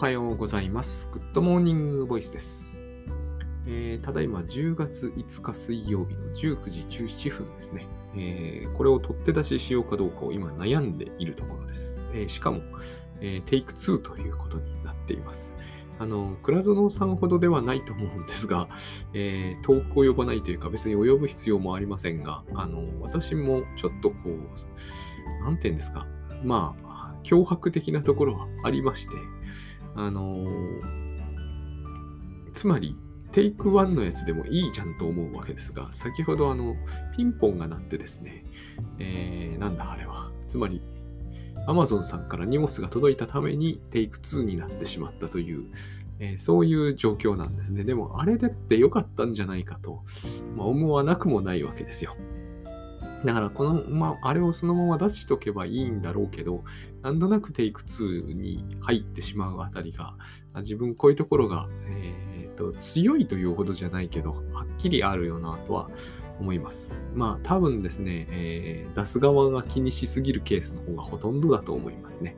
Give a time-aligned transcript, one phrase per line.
[0.00, 1.10] はようございます。
[1.12, 2.74] グッドモーニングボイスです。
[3.66, 7.86] えーただいま10月5日水曜日の19時17分ですね。
[8.16, 12.02] えーこれを取って出ししようかどうかを今悩んでいるところです。
[12.14, 12.62] えーしかも、
[13.20, 15.58] えテイク2ということになっています。
[15.98, 18.68] あの、倉園さんほどではないと思うんですが、
[19.12, 26.06] えー遠く及ばないというか別に及ぶ必要もありませんが、あの、私もちょっとこう、なんて言うんですか、
[26.42, 29.12] まあ、脅迫的なところはありまして、
[29.94, 30.46] あの
[32.52, 32.96] つまり、
[33.32, 36.74] テイク1のやつでもいいじゃんと思うわけですが、先ほどあの、
[37.16, 38.44] ピンポンが鳴ってですね、
[38.98, 40.30] えー、なんだあれは。
[40.48, 40.82] つまり、
[41.68, 45.64] Amazon さんから荷物が届いたためにテイク2になってしまったという、
[46.18, 47.84] えーそういう状況なんですね。
[47.84, 50.02] でも、あれでって良かったんじゃないかと、
[50.56, 52.16] まあ、思わなくもないわけですよ。
[53.24, 56.64] だから、この、まあ、あれをそのまま出しとけばいいんだろうけど、
[57.02, 60.14] なんとなくテイク2に入ってしまうあたりが、
[60.56, 65.90] 自分こういうところが、えーと強いというほどじゃないけど、はっきりあるよなとは
[66.38, 67.10] 思います。
[67.14, 72.36] まあ多分ですね、えー出す側が気にしすぎるケースの方がほとんどだと思いますね。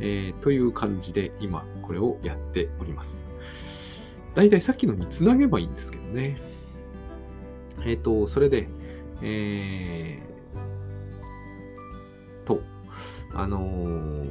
[0.00, 3.26] えーという感じで今これをやっております。
[4.34, 6.40] だいたいさっきのにつなげばいいんですけどね。
[7.84, 8.68] えっ、と、それで、
[9.22, 12.60] えーと、
[13.34, 14.26] あの、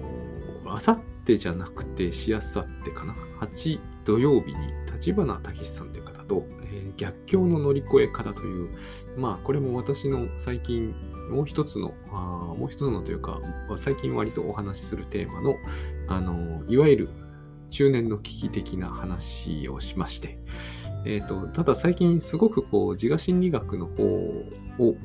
[0.68, 4.58] あさってじゃなくて、しあさってかな？8土曜日に、
[4.94, 8.70] 立花武さんという方と、えー逆境の乗り越え方という、
[9.18, 10.94] まあ、これも私の最近、
[11.32, 13.40] もう一つの、あもう一つのというか、
[13.78, 15.56] 最近割とお話しするテーマの、
[16.10, 17.10] あのいわゆる
[17.70, 20.40] 中年の危機的な話をしまして、
[21.06, 24.96] えー、とただ最近すごくこう自我心理学の方を、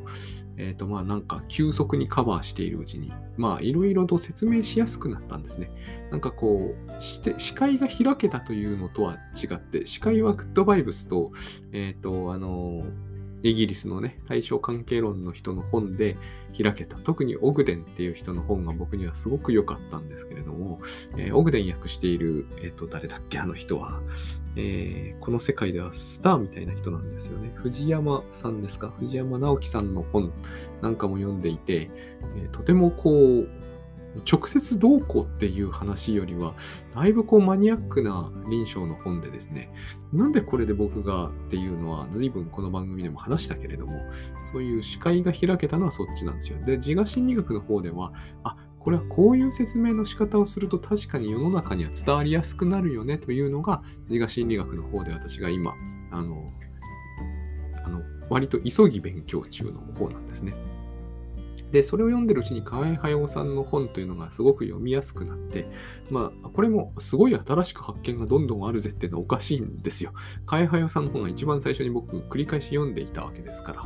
[0.56, 5.68] えー、とまあなんか急速にカバーしているうちにまあいろいろと説明しやすくなったんですね。
[6.10, 11.32] なんかこうして視界が開けたというのとは違って視界はグッドバイブスと
[11.72, 12.84] えっ、とあの
[13.44, 16.16] イギリスのね対象関係論の人の本で
[16.60, 20.80] 開けた特にオグデンっていう人の本が僕にはすごく良かったんですけれども、
[21.18, 24.00] えーオグデン訳している、えっ、と誰だっけあの人は
[24.56, 27.52] えーこの世界ではスターみたいな人なんですよね。
[27.54, 28.92] 藤山さんですか？
[28.98, 30.32] 藤山直樹さんの本
[30.80, 31.90] なんかも読んでいて、
[32.36, 33.10] えーとてもこ
[33.40, 33.48] う、
[34.30, 36.54] 直接どうこうっていう話よりは、
[36.94, 39.72] だいぶこうマニアックな臨床の本でですね、
[40.12, 44.00] なんでこれで僕がっていうのは随分この番組でも話したけれども、
[44.52, 46.58] そういう視界が開けたのはそっちなんですよ。
[46.64, 48.12] で、自我心理学の方では、
[48.44, 55.74] あ、これはこういう説明の仕方をすると確かに世の中には伝わりやすくなるよねというのが自我心理学の方で私が今、
[56.10, 56.52] あの、
[57.84, 60.54] あの割と急ぎ勉強中の方なんですね。
[61.74, 65.66] で、それを読んでるうちに河合駿さんの本というのがすごく読みやすくなって、
[66.08, 70.12] まあ、これもすごい新しく発見がどんどんあるぜっていうのはおかしいんですよ。
[70.46, 73.82] 河合駿さんの本が一番最初に僕繰り返し読んでいたわけですから。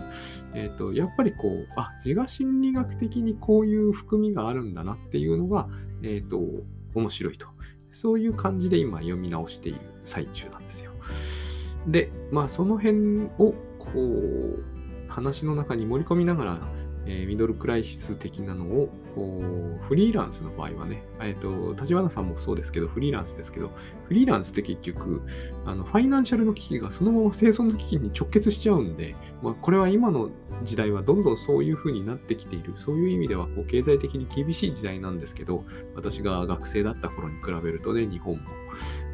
[0.55, 5.71] えっ、と、やっぱりこう、あ、自我心理学的にこういう含みがあるんだなっていうのが、
[6.03, 6.43] えっ、と、
[6.95, 7.47] 面白いと。
[7.91, 10.93] そういう感じで今読み直している最中なんですよ。
[11.87, 14.79] で、まあその辺をこう
[15.09, 16.59] 話の中に盛り込みながら、
[17.09, 23.71] えーミドルクライシス的なのをこうフリーランスの場合はね、えっ、と、立花さんもそうですけど、フリーランスですけど、
[24.05, 25.23] フリーランスって結局、
[25.65, 30.31] あのファイナンシャルの危機がそのまま生存の危機に直結しちゃうんで、まあ、これは今の
[30.63, 35.65] 時代はどんどんそういう風になってきている、そういう意味ではこう経済的に厳しい時代なんですけど、
[35.95, 38.41] 私が学生だった頃に比べるとね、日本も。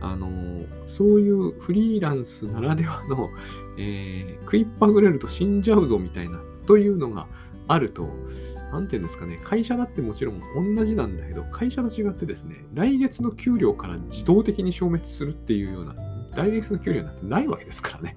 [0.01, 0.29] あの
[0.87, 3.31] そういうフリーランスならではの、
[3.79, 7.27] えー食いっぱぐれると死んじゃうぞみたいな、というのが
[7.69, 8.09] あると、
[8.73, 15.95] なんていうんですかね、会社だってもちろん同じなんだけど、会社と違ってですね、来月の給料から自動的に消滅するっていうような、
[16.35, 18.17] 来月の給料なんてないわけですからね。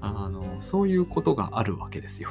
[0.00, 2.30] あの、そういうことがあるわけですよ。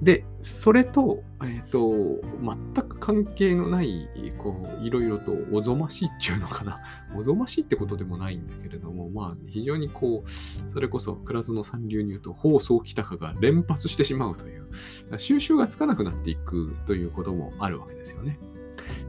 [0.00, 1.92] で、それと、えっ、と、
[2.40, 4.08] 全く関係のない、
[4.38, 6.78] こう、いろいろとおぞましいっていうのかな。
[7.14, 14.68] おぞましいってことでもないんだけれども、まあ、非常にこう、それこそ、倉園三流に言うと、放送来たかが連発してしまうという、
[15.18, 18.38] 収集がつかなくなっていくということもあるわけですよね。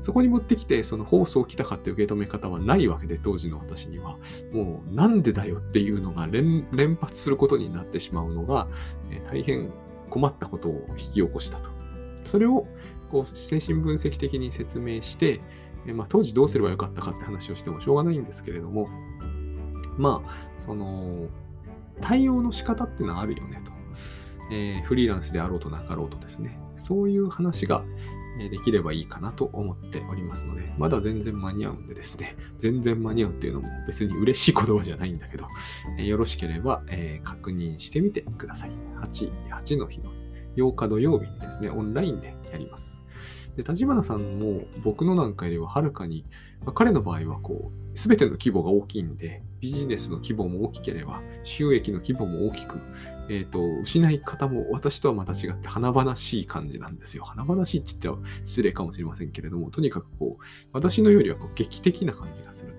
[0.02, 4.18] そこに持ってきて、その放送来たかって受け止め方はないわけで、当時の私には。
[4.54, 8.68] もう、なんでだよっていうのが連連発することになってしまうのが、
[9.10, 9.72] えー大変
[10.14, 11.72] 困ったことを引き起こしたと。
[12.24, 12.68] それを
[13.10, 15.42] こう精神分析的に説明して、
[15.88, 18.90] えまあ、当時どうすればよかったかって話をしてもしょうがないんですけれども、
[19.98, 21.28] まあ、その、
[22.00, 23.72] 対応の仕方ってのはあるよねと。
[24.52, 26.60] えーフリーランスであろうとなかろうとですね。
[26.76, 27.84] そういう話が、
[28.38, 35.48] できればいいかなと思っておりますので、まだ全然間に合うんでですね、全然間に合うっていうのも別に嬉しい言葉じゃないんだけど、
[35.98, 36.84] よろしければ、
[37.24, 38.72] 確認してみてください。
[39.02, 40.12] 8、8の日の
[40.56, 43.02] 8日土曜日にですね、オンラインでやります。
[43.56, 46.26] で、立花さんも僕の段階でははるかに、
[46.66, 52.80] まあ、彼の場合はこう、すべての規模が大きいんで、ビジネスの規模も大きければ、収益の規模も大きく、
[53.30, 57.24] えっ、ー、と、失い方も私とはまた違って華々しい感じなんですよ。
[57.24, 62.74] 華々しいって言っちゃ失礼かもしれませんけれども、とにかくこう、私のよりはこう劇的な感じがする。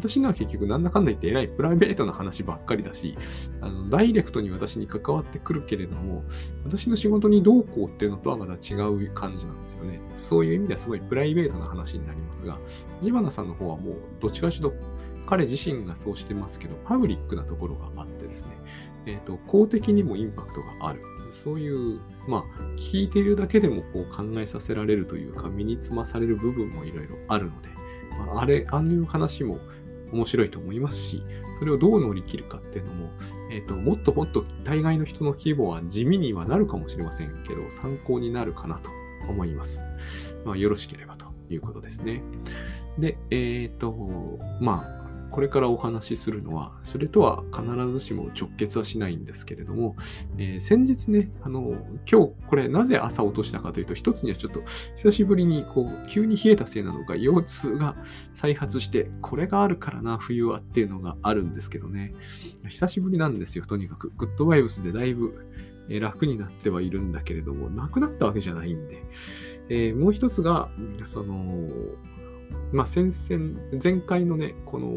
[0.00, 3.18] 私のは結局なんだかんだ言って偉いプライベートな話ばっかりだし、
[3.60, 6.24] あのダイレクトに私に関わってくるけれども、
[6.64, 10.00] 私の仕事にどうこうっていうのとはまた違う感じなんですよね。
[10.16, 12.58] そういう意味ではすごいプライベートな話になりますが、
[13.02, 14.72] ジバナさんの方はもうどっちかしろ
[15.26, 18.59] 彼自身がそうしてますけど、パブリックなところがあってですね、
[19.06, 21.02] えっ、ー、と、公的にもインパクトがある。
[21.32, 27.68] そういう、まあ、聞いているだけでもこう考えさせられるというか、身につまされる部分もいろいろあるので、
[28.26, 29.58] まあ、あれ、ああいう話も
[30.12, 31.22] 面白いと思いますし、
[31.58, 33.10] それをどう乗り切るかっていうのも、
[33.50, 38.90] えっ、ー、と、もっともっと大概の人の規模は地味にはなるかもしれませんけど、参考になるかなと
[39.28, 39.80] 思います。
[40.44, 42.22] まあ、よろしければということですね。
[42.98, 44.99] で、えっ、ー、と、まあ、
[45.30, 49.96] これからお話しするのは、それとは必ずしも直結はしないんですけれども、
[50.38, 51.74] えー、先日ね、あの、
[52.10, 54.62] 今日これなぜ朝落としたかというと、一つにはちょっと
[54.96, 57.96] 久しぶりにこう、急に冷えたせいなのか、腰痛が
[58.34, 62.14] 再発して、これがあるからな、冬はっていうのがあるんですけどね、
[62.68, 64.10] 久しぶりなんですよ、とにかく。
[64.16, 65.46] グッドバイブスでだいぶ
[65.88, 69.02] 楽になってはいるんだけれども、なくなったわけじゃないんで、
[69.68, 70.68] えー、もう一つが、
[71.04, 71.68] その、
[72.72, 74.94] まあ、先々、前回のね、この、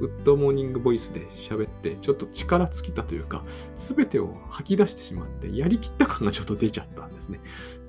[0.00, 3.44] ウッドモーニングボイスで喋って、ちょっと力尽きたというか、
[3.76, 7.40] すべてを吐き出してしまって、やりきった感がちょっと出ちゃったんですね。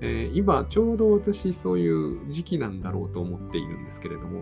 [0.02, 4.42] えー、今、ちょうど私、そういう時期なんだろうと思っているんですけれども、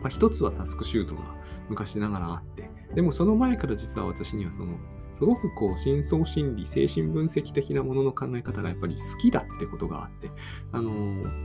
[0.00, 1.36] まあ、一つはタスクシュートが
[1.68, 4.78] 昔ながらあって、でもその前から実は私にはその
[5.12, 10.30] すごくこう、深層心理、精神分析的なものの考え方がやっぱり好きだってことがあって、
[10.72, 10.90] あの、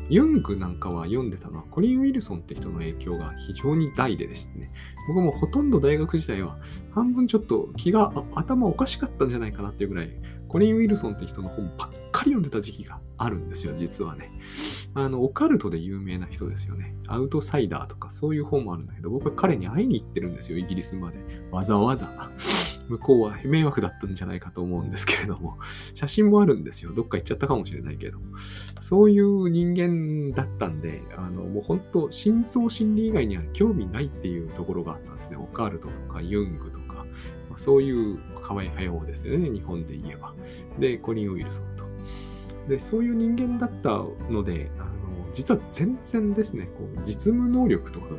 [0.09, 4.71] ユングなんかは読んでたのは、コリン・ウィルソンって人の影響が非常に大ででしてね、
[5.07, 6.57] 僕もほとんど大学時代は、
[6.91, 10.09] 半分ちょっと気が、頭おかしかったんじゃないかなっていうぐらい、
[10.47, 14.29] コリン・ウィルソンって人の本ばっかり読んでた時期があるんですよ、実はね。
[14.93, 16.95] あの、オカルトで有名な人ですよね。
[17.07, 21.17] アウトサイダーとかそういう本もあるんだけど、僕は彼に会いに行ってるんですよ、イギリスまで。
[21.51, 22.29] わざわざ。
[22.93, 25.57] 向こうは迷惑だったんじゃないかと思うんですけれども、
[25.93, 26.91] 写真もあるんですよ。
[26.93, 28.19] どっか行っちゃったかもしれないけど。
[28.79, 35.37] そういう人間だったんで、あの、もう本当、深層心理以外には興味ないっていうところがあったんですね。
[35.37, 37.05] オカルトとかユングとか
[37.53, 40.33] ま、そういう河合駿ですよね、日本で言えば。
[40.79, 41.85] で、コリン・ウィルソンと。
[42.67, 44.91] で、そういう人間だったので、あの
[45.31, 48.17] 実は全然ですね、こう実務能力とかが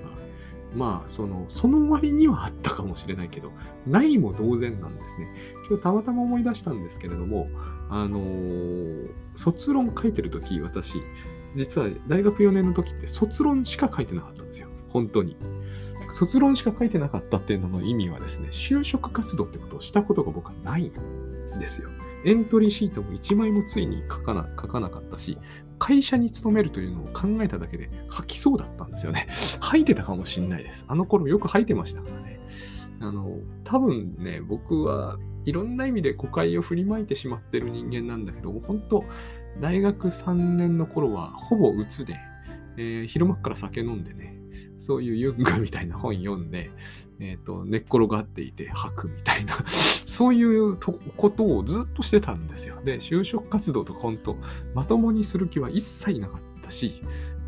[0.74, 3.52] まあ、その、その割にはあったかもしれないけど、
[3.86, 5.28] ないも同然なんですね。
[5.68, 7.48] 今日たまたま思い出したんですけれども、
[7.88, 11.02] あのー、卒論書いてるとき、私、
[11.56, 14.68] 実は大学4年の時って卒論しか書いてなかったんですよ。
[14.88, 15.36] 本当に。
[16.12, 21.90] 卒論しか書いてなかったっていうのの意味はですね、就職活動ってことをしたことが僕はないんですよ。
[22.24, 25.38] エントリーシートも1枚もついに書かな書かなかったし、
[25.84, 29.26] 会社に勤めるというのを考えただけで吐きそうだったんですよね。
[29.60, 30.86] 吐いてたかもしんないです。
[30.88, 32.38] あの頃よく吐いてましたからね。
[33.00, 39.04] あの、多分ね、僕はいろんな意味で誤解を振りまいてしまってる人間なんだけど、本当
[39.60, 42.16] 大学3年の頃はほぼ鬱で、
[42.78, 44.38] えー、昼間から酒飲んでね、
[44.76, 46.70] そういうユングみたいな本読んで、
[47.20, 49.54] えっ、ー、と、寝っ転がっていて吐くみたいな
[50.06, 50.76] そういう
[51.16, 52.80] ことをずっとしてたんですよ。
[52.84, 54.36] で、就職活動とか本当、
[54.74, 57.02] まともにする気は一切なかったし、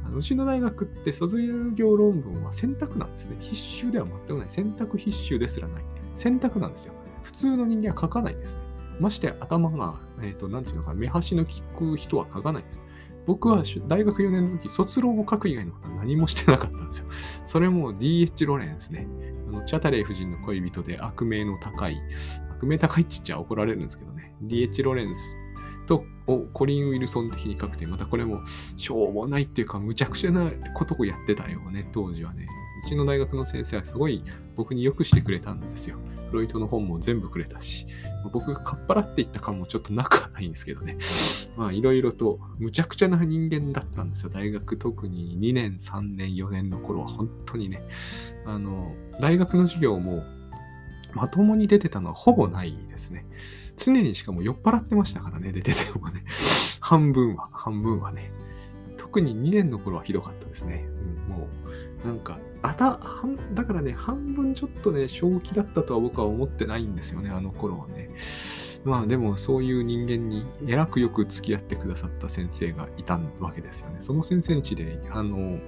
[0.05, 3.37] あのうちの大学って卒業論文は選択なんですね。
[3.41, 4.49] 必修では全くない。
[4.49, 5.85] 選択必修ですらない。
[6.15, 6.95] 選択なんですよ。
[7.25, 8.61] 普通の人間は書かないんですね。
[9.01, 12.81] まして頭が、えっ、ー、と、なんていうのか、目端の利く人は書かないです。
[13.27, 17.07] 僕は大学4年の時、卒論を書く以外のことは何もしてなかったんですよ。
[17.45, 19.09] それも DH ロレンスね。
[19.49, 22.01] あのチャタレー夫人の恋人で悪名の高い、
[22.51, 24.35] 悪名高いっちっちゃ怒られるんですけどね。
[24.45, 25.39] DH ロレンス
[25.87, 26.05] と
[26.53, 28.41] コリン・ウィルソン的に書くて、またこれも
[28.77, 32.47] しょうもないっていうか、むちゃくちゃなことをやってたよね、当時はね。
[32.85, 34.23] うちの大学の先生はすごい
[34.55, 35.99] 僕によくしてくれたんですよ。
[36.37, 37.87] フロイトの本も全部くれたし、
[38.31, 40.99] 僕がかっぱらっていった感もちょっとなくはないんですけどね。
[41.57, 44.31] まあいろいろとむちゃくちゃな人間だったんですよ。
[44.31, 47.81] 大学特に2年、3年、4年の頃は本当にね。
[48.45, 50.25] あの、大学の授業も
[51.15, 53.25] まともに出てたのはほぼないですね。
[53.79, 56.23] 常にしかも酔っ払ってましたからね、出ててもね。
[56.81, 58.31] 半分は、半分はね。
[58.99, 60.87] 特に2年の頃はひどかったですね。
[61.29, 61.49] うん、も
[62.05, 63.01] う、なんか、あた、
[63.55, 68.09] だからね、半分ちょっとね、正気だったとは僕は思ってないんですよね、あの頃はね。
[68.85, 73.97] まあでもそういう人間にえらくよく付き合ってくださった先生がいたわけですよね。
[74.01, 75.59] その先生んちで、あの、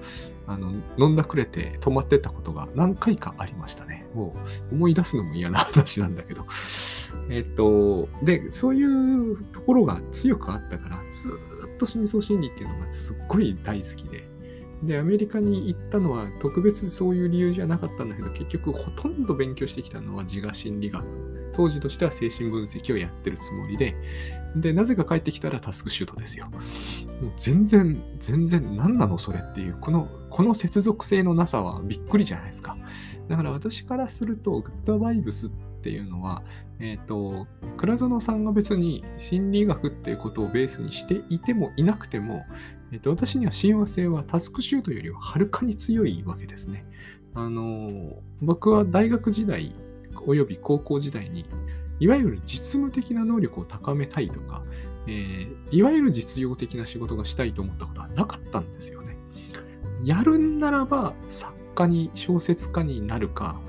[0.47, 4.07] あの飲んだくれて泊まってたことが何回かありましたね。
[4.15, 4.35] も
[4.71, 6.47] う思い出すのも嫌な話なんだけど。
[7.29, 11.29] えっと、で、そういうところが強くあったから、ず
[11.69, 14.28] っと深層心理っていうのがすっごい大好きで。
[14.83, 21.05] で、アメリカに行ったのは特別そういう理由じゃなかったんだけど、結局ほとんど勉強してきたのは自我心理学。
[21.55, 23.97] 当時としては精神分析をやってるつもりで、
[24.55, 26.47] で、なぜか帰ってきたらタスクシュートですよ。
[27.21, 32.77] もう全然、全然何なのそれっていう、この、この接続性のなさはびっくりじゃないですか。
[33.29, 36.43] だから私からすると、グッドバイブスっていうのは、
[36.79, 42.45] えっ、ー、と、倉園さんが別に心理学っていうことをベースにしていてもいなくても、
[42.93, 46.87] えっ、と、私には親和性はタスクシュートよりははるかに強いわけですね。
[47.35, 49.73] あの、僕は大学時代、
[50.27, 51.47] および高校時代に、
[52.01, 54.63] いわゆる実務的な能力を高めたいとか、
[55.07, 59.17] えー、いわゆる実用的な仕事がしたいと思ったことはなかったんですよね。
[60.05, 63.61] やるんならば作家に、小説家になるか、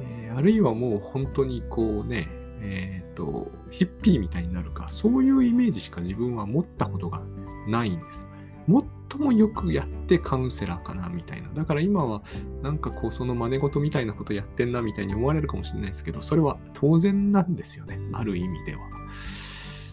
[0.00, 2.28] えー、あるいはもう本当にこうね、
[2.60, 7.22] えっ、ー、と、ヒッピーみたいになるか、そういうイメージしか自分は持ったことが
[7.68, 8.23] ないんです。
[8.66, 11.48] 最もよくやってカウンセラーかなみたいな。
[11.50, 12.22] だから今は
[12.62, 17.98] なんかこうその真似事みたいなことやってんなみたいに思われるかもしれないですけど、それは当然なんですよね。
[18.12, 18.80] ある意味では。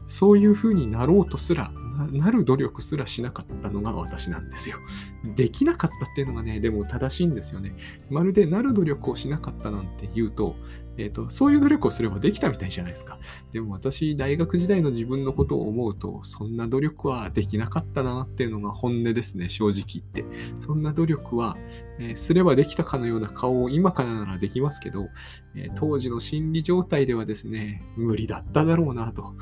[0.07, 1.71] そういうふうになろうとすら
[2.11, 4.77] なる努力すらしなかったのが私なんですよ。
[5.35, 7.73] できなかったっていうのがね、でも正しいんですよね。
[8.09, 10.55] まるでなる努力をしなかったなんて言うと、
[11.01, 13.17] えーと、そういう努力をすればできたみたいじゃないですか。
[13.53, 20.23] でも私、大学時代の自分のことを思うと、そんな努力はできなかったなっていうのが本音ですね、正直言って。
[20.59, 21.57] そんな努力は、
[21.99, 25.07] えー、すればできたかのような顔を今からならできますけど、
[25.55, 29.33] えー、当時の心理状態ではですね、無理だっただろうなと。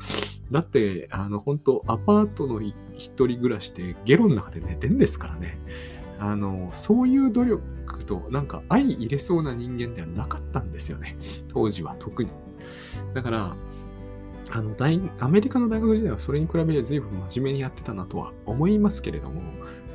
[0.50, 5.58] だって、あの、本当アパートの一人暮らしでゲロの中で寝てんですからね。
[6.20, 11.16] あの、そういう努力となんか相入れそうな人間ではなかったんですよね。
[11.48, 12.30] 当時は特に。
[13.14, 13.56] だから、
[14.52, 19.40] あの大アメリカの大学時代はそれに比べて随分真面目にやってたなとは思いますけれども、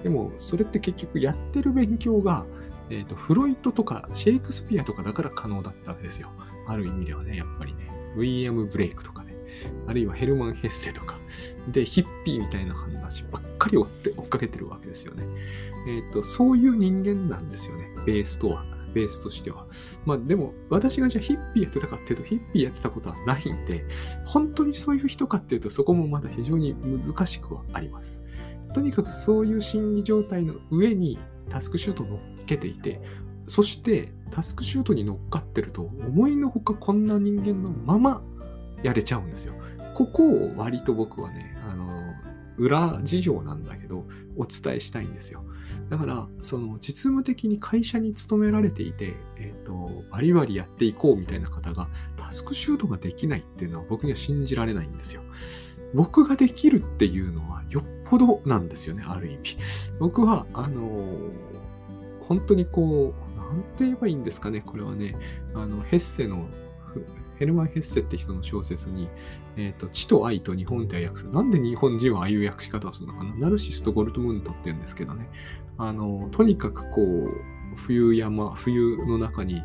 [0.02, 2.46] でもそれって結局やってる勉強が、
[2.90, 6.30] えーと、フロイトとかシェイクスピアとかだから可能だったわけですよ。
[6.68, 7.92] ある意味ではね、やっぱりね。
[8.16, 9.36] ウィリアム・ブレイクとかね。
[9.88, 11.20] あるいはヘルマン・ヘッセとか。
[11.72, 15.24] で、ヒッピーみたいな話ばっかり追って追っかけてるわけですよね。
[15.88, 17.90] え、ー、と、そういう人間なんですよね。
[18.06, 18.66] ベースとは。
[18.94, 19.68] ベースとしては。
[20.06, 23.86] まあでも、私がじゃあヒッピーやってたかっていうと、ヒッピーやってたことはないんで、
[24.26, 28.22] 本当にそういう人かっていうと、そこもまだ非常に難しくはあります。
[28.74, 33.02] とにかくそういう心理状態の上にタスクシュートを乗っけていて、
[33.48, 38.22] そしてタスクシュートに乗っかってると、思いのほかこんな人間のまま
[38.82, 39.54] やれちゃうんですよ。
[39.94, 42.14] ここを割と僕はね、あの、
[42.58, 44.06] 裏事情なんだけど、
[44.38, 45.44] お伝えしたいんですよ。
[45.90, 55.22] だから、その実務的に会社に勤められていて、えっ、ー、と、バリバリやっていこうみたいな方が、タスクシュートができないっていうのは僕には信じられないんですよ。
[55.94, 59.58] 僕ができるっていうのはよっぽどなんですよね、ある意味。
[60.00, 61.32] 僕は、あのー、
[62.28, 65.16] 本当にこう、なんて言えばいいんですかね、これはね、
[65.54, 66.48] あの、ヘッセの
[67.38, 69.10] ヘルマン・ヘッセって人の小説に、
[69.58, 71.30] え、ー、と、知と愛と日本って訳す。
[71.30, 75.30] なんで日本人はああいう訳し方をするのかなナルシスト・ゴルトムントって言うんですけどね。
[75.78, 79.62] あの、とにかくこう、冬山、冬の中に、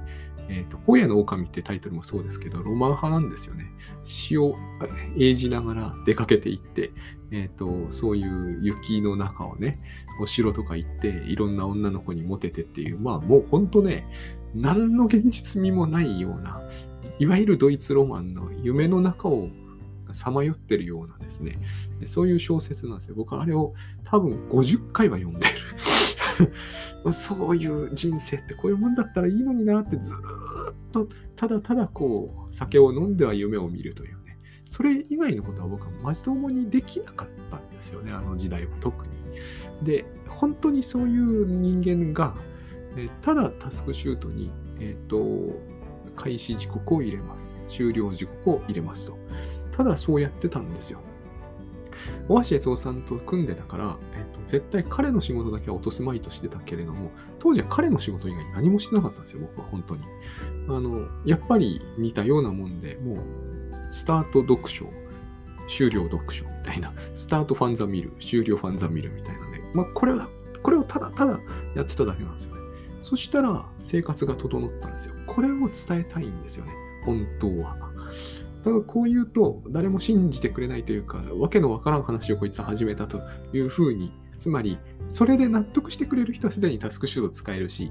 [0.49, 3.71] え、ー、と、荒野の狼ってタイトルもそうですけど、ロマン派なんですよね。
[4.03, 4.57] 詩を
[5.17, 6.93] 英じながら出かけていって、
[7.31, 9.81] えっ、ー、と、そういう雪の中をね、
[10.21, 14.07] お城とか行って、いろんな女の子にモテてっていう、まあもうほんとね、
[14.55, 16.61] 何の現実味もないような、
[17.21, 19.49] いわゆるドイツロマンの夢の中を
[20.13, 21.59] さまよってるようなですね、
[22.07, 23.15] そういう小説なんですよ。
[23.15, 23.75] 僕はあれを
[24.05, 25.47] 多分50回は読んで
[27.05, 27.13] る。
[27.13, 34.39] そういう人生ってこういうもんだったらいいのになってずっとただただこう酒を飲んでは夢を見るというね。
[34.65, 39.13] それ以外のことは僕はマジ共にできなかったんですよね、あの時代は特に。
[39.83, 42.35] で、本当にそういう人間が、
[42.97, 45.61] えただタスクシュートに、えっ、ー、と、
[46.21, 47.57] 開始時刻を入れます。
[47.69, 49.19] 終了時刻を入れますと。
[49.71, 51.01] ただそうやってたんですよ。
[52.29, 60.03] 大橋悦夫さんと組んでたから、えっと、絶対彼の仕事だけは落とすまいとしてたけれども、当時は彼の仕事以外何もしてなかったんですよ、僕は本当に。
[60.69, 63.19] あの、やっぱり似たようなもんで、もう、
[63.91, 64.87] スタート読書、
[65.69, 70.29] 終了読書みたいな、スタートファンザミル、終了ファンザミルみたいなね、まあ、これは、
[70.63, 71.41] これをただただ
[71.75, 72.61] やってただけなんですよね。
[73.03, 75.15] そしたら生活が整ったんですよ。
[75.27, 76.73] これを伝えたいんですよね。
[77.05, 77.77] 本当は。
[78.63, 83.21] ただこう言うと誰も信じてくれないというか、わけのわからん話をこいつは始めたと
[83.53, 84.79] いうふうに、つまり、
[85.09, 87.91] それで納得してくれる人はすでにタスクシュート使えるし、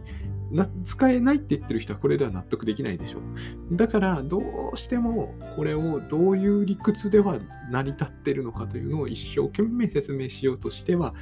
[0.51, 3.75] な使えないって言ってる人はこれでは納得できないでしょう。
[3.75, 4.41] だからど
[4.73, 7.37] うしてもこれをどういう理屈では
[7.71, 11.13] 成り立ってるのかというのを一生懸命説明しようとしては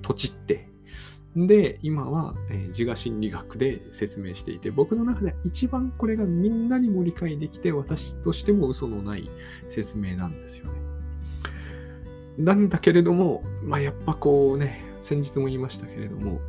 [0.00, 0.71] とちって、
[1.34, 9.30] で、今は、えー、自我心理学で説明していて、僕の中で一番これがみんなにも理解できて、私としても嘘のない
[9.68, 10.72] 説明なんですよね。
[12.38, 16.40] なんだけれども、まあ、やっぱこうね、先日も言いましたけれども、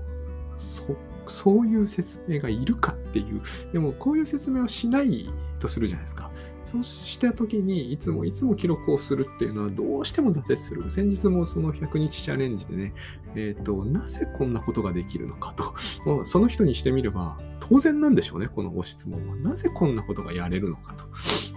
[0.58, 0.96] そ
[1.28, 6.30] そういう説明がいるかっていう、でもこういう説明をしないとするじゃないですか。
[6.74, 10.90] そうした時に、いつもいつも記録をするっていうのはどうしても挫折する。
[10.90, 12.94] 先日もその100日チャレンジでね、
[13.36, 15.76] えっ、ー、と、なぜこんなことができるのかと、
[16.26, 19.36] その人にしてみれば当然なんでしょうね、このご質問は。
[19.36, 21.06] なぜこんなことがやれるのかと。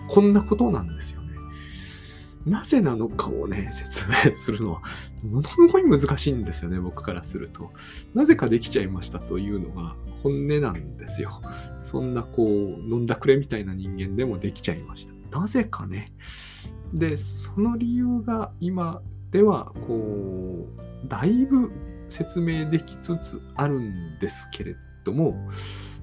[0.06, 1.25] こんなことなんですよね。
[2.46, 4.82] なぜなのかをね、説明するのは、
[5.24, 7.72] ものすごい難しいんですよね、僕からすると。
[8.14, 11.40] なぜかできちゃいましたというのが本音なんですよ。
[11.82, 15.40] そんなこう、飲んだくれみたいな人間でもできちゃいました。
[15.40, 16.12] なぜかね。
[16.94, 20.68] で、その理由が今では、こ
[21.04, 21.72] う、だいぶ
[22.08, 25.36] 説明できつつあるんですけれども、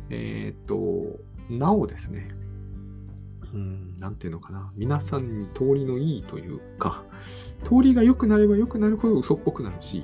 [0.10, 1.20] えっ、ー、と、
[1.50, 2.28] なおですね、
[3.54, 7.04] うん、なんていうのかな、皆さんに通りのいいというか、
[7.64, 10.04] 通りが良くなれば良くなるほど嘘っぽくなるし、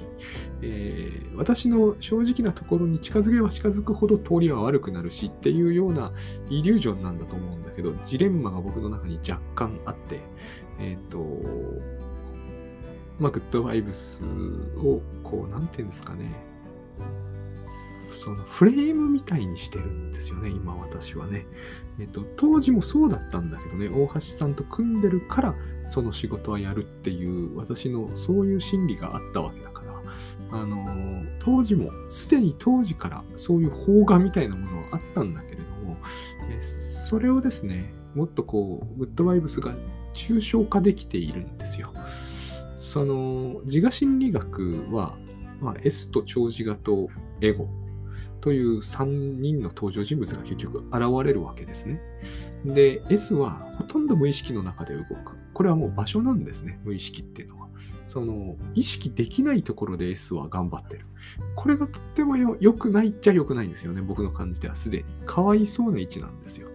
[0.62, 6.13] えー、私の正直なところに近づけば近づくほど通りは悪くなるしっていうような
[6.50, 10.20] イリュージョンなんだと思うんだけど、ジレンマが僕の中に若干あって、
[10.79, 11.25] えっ、ー、と、
[13.20, 14.24] まあ、グッドバイブス
[14.77, 16.32] を、こう、なんていうんですかね、
[18.19, 21.45] そのフレームみたいにしてるんですよね、今私はね。
[22.01, 25.55] えっと、当時もそうだったんだけどね、大橋さんと組んでるから、
[25.88, 35.95] その仕事はやるっていう、私のそういう心理があったわけだから、あの、当時も、すでに当時からそういう邦画みたいなものはあったんだけれども、
[36.49, 39.73] えそれをですね、もっとこう、グッドバイブスが
[40.13, 41.93] 抽象化できているんですよ。
[42.79, 45.17] その、自我心理学は、
[45.62, 47.08] まあ、S と長自我と
[47.39, 47.69] エゴ
[48.41, 52.02] という3人の登場人物が結局現れるわけですね。
[52.65, 55.38] で、S はほとんど無意識の中で動く。
[55.54, 57.67] これはもう場所なんですね、無意識っていうのは。
[58.06, 61.06] その、意識できないところで S は頑張ってる。
[61.56, 65.06] これがとっても良くないっちゃ良くないんですよね、僕の感じではすでに。
[65.25, 66.69] かわいそうな位置なんですよ。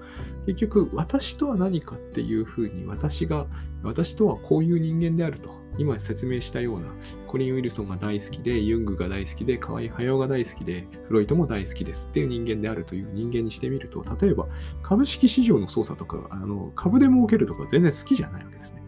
[0.47, 3.47] 結局、私とは何かっていうふうに、私が、
[3.83, 5.64] 私とはこういう人間であると。
[5.79, 6.87] 今説明したような、
[7.27, 14.47] コリン・ウィルソンが大好きで、ユングが大好きで、河合駿が大好きで、フロイトも大好きですっていう人間であるという人間にしてみると、例えば、
[14.83, 18.83] 株式市場の操作とか、あの株で儲けるとか全然好きじゃないわけですね。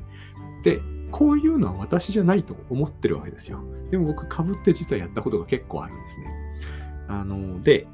[0.62, 3.60] で、こういうのは私じゃないと思ってるわけですよ。
[3.90, 6.26] でも僕、株って実はやったことが結構あるんですね。
[7.08, 7.86] あの、で、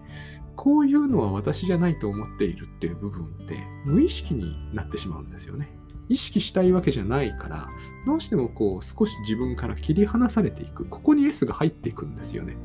[0.57, 5.71] こういうのは私じゃないと思っているっていう部分って無意識になってしまうんですよね。
[6.09, 7.69] 意識したいわけじゃないから、
[8.07, 10.85] どうしてもこう少し自分から切り離されていく。
[10.85, 12.57] ここに S が入っていくんですよね。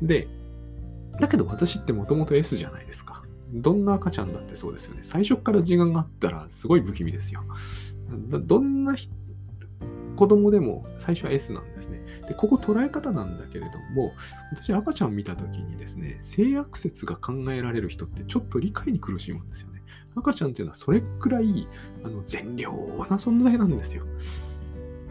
[0.00, 0.28] で、
[1.20, 3.24] だけど私ってもともと S じゃないですか。
[3.52, 5.00] どんな赤ちゃんだってそうですよね。
[5.02, 7.44] 最初から時間があったらすごい不気味ですよ。
[8.08, 8.94] どんな
[10.16, 12.04] 子供でも最初は S なんですね。
[12.28, 14.12] で、ここ捉え方なんだけれども、
[14.52, 19.73] 私赤ちゃん見た時にですね、性悪説が考えられる人ってちょっと理解に苦しむんですよね。
[20.16, 21.66] 赤ちゃんっていうのはそれくらい
[22.02, 24.04] あの善良な存在なんですよ。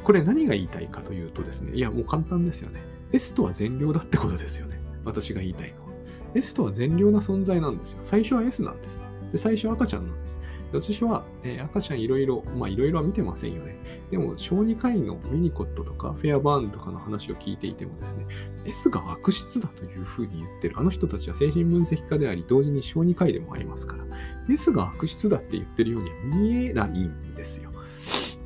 [0.03, 2.81] これ何が言いたいかというとですね、いやもう簡単ですよね。
[3.11, 4.79] S とは善良だってことですよね。
[5.05, 5.93] 私が言いたいのは。
[6.35, 7.99] S とは善良な存在なんですよ。
[8.01, 9.05] 最初は S なんです。
[9.31, 10.39] で最初は赤ちゃんなんです。
[10.73, 13.77] 私は、えー、赤ちゃんいろいろ、まあいろいろは見てませんよね。
[14.09, 18.25] でも、小児科医のウィニコットとかフェアバーンとかの話を聞いていてもですね、
[18.65, 20.75] S が悪質だというふうに言ってる。
[20.77, 24.03] あの人たちは精神分析家であり、同時に小児科医でもありますから、
[24.49, 27.71] S が悪質だって言ってるようには見えないんですよ。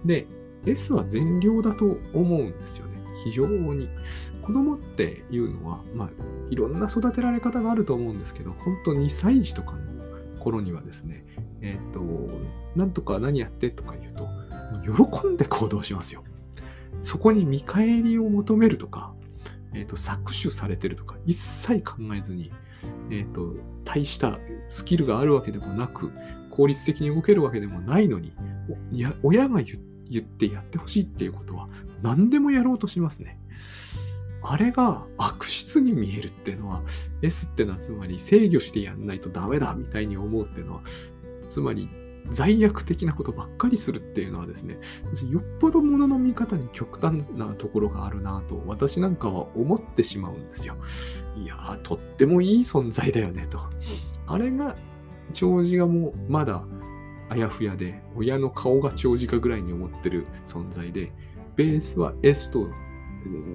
[0.04, 0.28] で、
[0.66, 2.98] S は善良だと思うんですよね。
[3.24, 3.90] 非常に。
[4.42, 6.10] 子供っていうのは、まあ、
[6.50, 11.26] いろんな育てられ方があると思うんですけど、本当2歳児とかの頃にはですね、
[11.62, 12.02] えっ、ー、と、
[12.76, 14.28] なんとか何やってとか言うと、
[15.06, 16.24] 喜んで行動しますよ。
[17.02, 19.14] そこに見返りを求めるとか、
[19.74, 22.52] えっ、ー、と、搾取されてるとか、一切考えずに、
[23.12, 24.38] えっ、ー、と、大した
[24.70, 26.12] スキルがあるわけでもなく、
[26.50, 28.34] 効率的に動けるわけでもないのに、
[29.24, 29.76] 親が言
[30.20, 31.70] ってやってほしいっていうことは、
[32.02, 33.40] 何でもやろうとしますね。
[34.50, 36.82] あれが悪質に見えるっていうのは
[37.22, 40.82] S ってのはつまり制御してやんないとダメだみたいに思うっていうのは
[41.48, 41.90] つまり
[42.30, 44.80] 罪悪的なことばっかりするっていうのはですね、
[45.30, 50.76] よっぽどものの見方に極端なところがあるなと、私なんかは思ってしまうんですよ。
[51.36, 53.60] いやー、とってもいい存在だよね、と。
[54.26, 54.76] あれが、
[55.34, 56.64] 長寿がもうまだ
[57.30, 61.14] あやふやで、親の顔が長寿かぐらいに思ってる存在で、
[61.56, 62.68] ベースは S と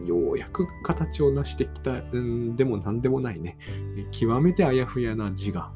[0.07, 3.59] ようやく形を成してきた、んでも何でもないね、
[4.11, 5.72] 極めてあやふやな字が、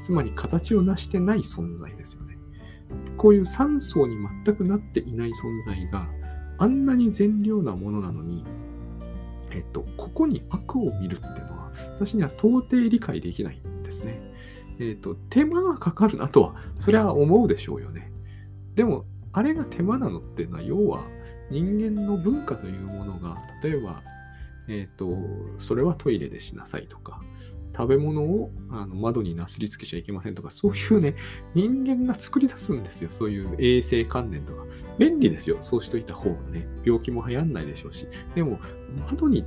[0.00, 2.38] つまり形を成してない存在ですよね。
[3.16, 6.08] こういう3層に全くなっていない存在が
[6.58, 8.44] あんなに善良なものなのに、
[9.52, 14.20] えっと、ここに悪を見るっていうのは私には到底理解できないんですね。
[14.80, 18.10] えっと、手間がかかるなとは、それは思うでしょうよね。
[18.74, 21.04] でも、あれが手間なのっていうのは、要は
[21.50, 24.02] 人間の文化というものが、例えば、
[24.68, 25.18] えっ、と、
[25.58, 27.20] それはトイレでしなさいとか、
[27.80, 31.14] 食べ物をあの窓になすりつけちゃいけませんとか、そういうね、
[31.54, 33.08] 人間が作り出すんですよ。
[33.10, 34.66] そういう衛生観念とか。
[34.98, 35.56] 便利ですよ。
[35.62, 36.68] そうしといた方がね。
[36.84, 38.06] 病気も流行んないでしょうし。
[38.34, 38.58] でも、
[39.10, 39.46] 窓に、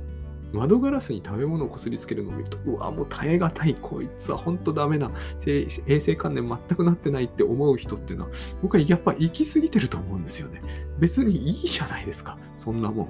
[0.52, 3.74] 窓ガラスに食べ物をこすりつけるのを見ると、うわ、もう耐え難い。
[3.80, 5.12] こいつは本当ダメな。
[5.46, 5.68] 衛
[6.00, 8.30] 生観念全くなってないって思う人っていうのは、
[8.62, 10.60] 僕はやっぱ行き過ぎてると思うんですよね。
[10.98, 12.36] 別にいいじゃないですか。
[12.56, 13.08] そんなもん。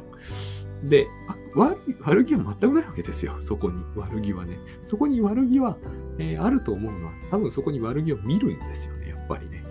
[0.85, 1.07] で、
[1.55, 3.37] 悪悪気は全くないわけですよ。
[3.41, 4.59] そこに悪気はね。
[4.83, 5.79] そこに悪気は、
[6.19, 9.09] えー、あると思うのは、多分そこに悪気を見るんですよね。
[9.09, 9.63] やっぱりね。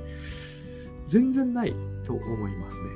[1.08, 1.74] 全然ない
[2.06, 2.90] と思いますね。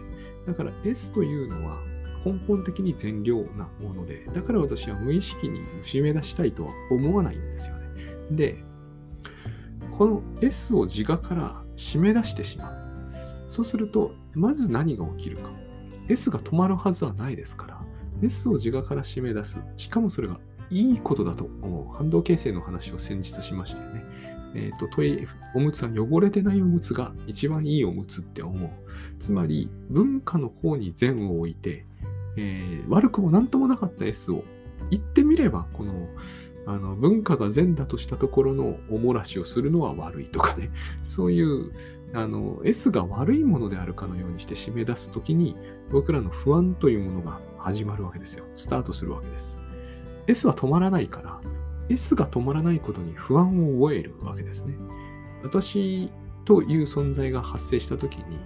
[0.47, 1.77] だから S というのは
[2.25, 7.81] 根本的に善良なもので、だから私は無意識に締め出したいとは思わないんですよね。
[8.31, 8.63] で、
[9.91, 12.75] この S を自我から締め出してしまう。
[13.47, 15.49] そうすると、まず何が起きるか。
[16.09, 17.76] S が止まるはずはないですから。
[18.21, 19.59] S を自我から締め出す。
[19.75, 21.95] しかもそれがいいことだと思う。
[21.95, 24.03] 反動形成の話を先日しましたよね。
[24.55, 28.71] えっ、ー、と、トイおむつは汚れてないおむつが一番いいおむつって思う。
[29.19, 31.85] つまり、文化の方に善を置いて、
[32.37, 34.43] えー、悪くも何ともなかった S を
[34.89, 36.09] 言ってみれば、この、
[36.69, 40.69] あの文化が善だとしたところのおもらしをするのは悪いとかね、
[41.01, 41.71] そういう
[42.13, 45.55] あの S が悪いものであるかのようにして締め出すときに、
[45.89, 48.45] 僕らの不安というものが始まるわけですよ。
[48.53, 49.59] スタートするわけです。
[50.27, 51.41] S は止まらないから、
[51.89, 54.73] S が止まらないことに不安を覚えるわけですね。
[55.43, 56.09] 私
[56.45, 58.39] という存在が発生したときに、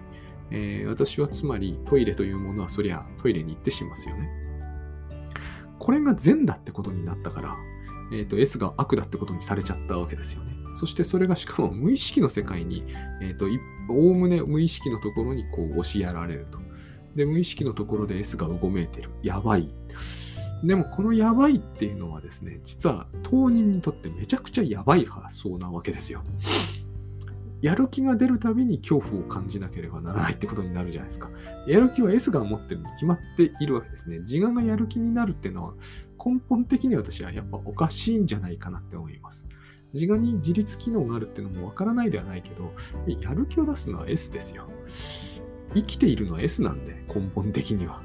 [0.49, 4.27] えー、私はつまりトイレというものはそりゃトイレに行ってしますよね。
[5.77, 7.57] これが善だってことになったから、
[8.12, 10.55] えーと、S が悪だってことにされちゃったわけですよね。
[10.73, 12.86] そしてそれがしかも無意識の世界に、
[13.21, 13.45] えーと、
[13.88, 16.70] おおむね無意識のところにこう押しやられると。
[17.15, 19.10] で、無意識のところで S がうごめいてる。
[19.21, 19.67] やばい。
[20.63, 26.21] でも、このやばいっていうのはですね、実は当人にとってめちゃくちゃやばい発想なわけですよ。
[27.62, 31.30] やる気が出るたびに恐怖を感じなければならないってことになるじゃないですか。
[31.67, 34.19] やる気は S が持ってるに決まっているわけですね。
[34.19, 35.74] 自我がやる気になるっていうのは
[36.24, 39.45] 根本的に私はやっぱおかしいんじゃないかなって思います。
[39.93, 42.74] 自我に自立機能があるっていうのもわからないではないけど、
[43.21, 44.67] やる気を出すのは S ですよ。
[45.73, 48.01] 生きているのは S なんで、根本的には。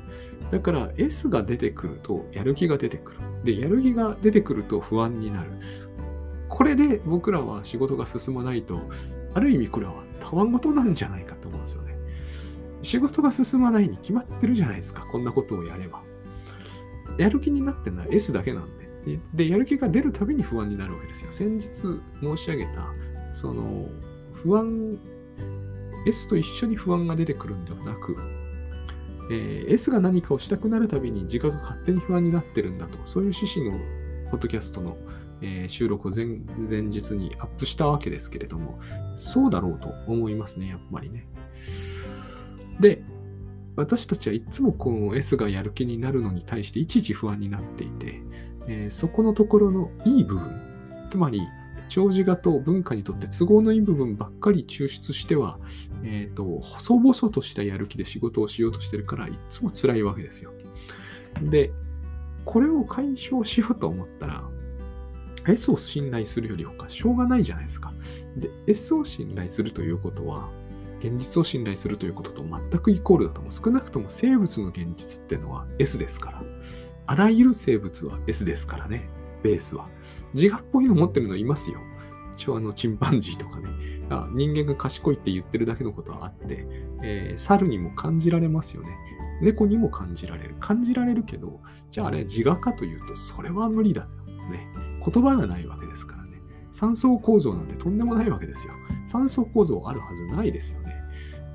[0.50, 3.18] だから S が出てくるとやる気が出てくる。
[3.44, 5.50] で、やる気が出てくると不安になる。
[6.48, 8.80] これで僕らは仕事が進まないと、
[9.34, 11.96] ある意味これはたわごとなんじゃないかと思うんですよね。
[12.82, 15.06] 仕事が進まないに決まってるじゃないですか。
[15.06, 16.02] こんなことをやれば。
[17.18, 18.86] やる気になってるのは S だけなんで。
[19.34, 21.30] で、やる気が出るたびに不安になるわけですよ。
[21.30, 21.68] 先日
[22.20, 22.92] 申し上げた、
[23.32, 23.88] その、
[24.32, 24.98] 不安
[26.06, 28.16] S と一緒に不安が出てくるんではなく、
[29.30, 33.78] えー、S が何かをしたくなるたびに自我が勝手に不安になってるんだと、そういう趣旨の
[34.30, 34.96] ポッドキャストの、
[35.40, 36.26] えー、収録を前
[36.68, 38.78] 前日にアップしたわけですけれども、
[39.14, 41.26] そうだろうと思いますね、やっぱりね。
[42.80, 43.02] で、
[43.74, 48.22] 私たちはいつもこの S がやる気になるのに対して一時不安になっていて、
[48.68, 50.42] えー、そこのところのいい部分、
[51.10, 51.42] つまり
[51.88, 55.58] 長寿画と文化にとって都合のいい部分ばっかり抽出しては、
[56.04, 60.52] えっ、ー、と、細々としたやる気で仕事をしようとしてるから、いつも辛いわけですよ。
[61.42, 61.72] で、
[62.44, 64.44] これを解消しようと思ったら、
[65.48, 67.92] S を信頼するより他しょうがないじゃないですか。
[68.36, 70.48] で、S を信頼するということは、
[70.98, 73.52] 現実を信頼するということと全くイコールだと思う。
[73.52, 76.42] 少なくとも生物の現実っていうのは S ですから。
[77.06, 79.08] あらゆる生物は S ですからね。
[79.42, 79.88] ベースは。
[80.36, 81.80] 自我っぽいの持ってるのいますよ。
[82.36, 83.68] 一応あのチンパンジーとかね、
[84.10, 86.66] あ人間が賢いって言ってるだけのことはあって、
[87.02, 88.90] えー猿にも感じられますよね。
[89.40, 90.54] 猫にも感じられる。
[90.60, 94.06] 感じられるけど、じゃああれ自我かというと、それは無理だ。
[94.50, 94.68] ね。
[95.04, 96.40] 言葉がないわけですからね。
[96.70, 98.74] 三層構造なんてとんでもないわけですよ。
[99.06, 100.94] 三層構造あるはずないですよね。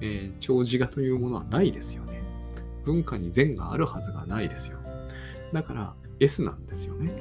[0.01, 2.19] えー、超自我というものはないですよね。
[2.85, 4.79] 文化に善があるはずがないですよ。
[5.53, 7.11] だから S なんですよね。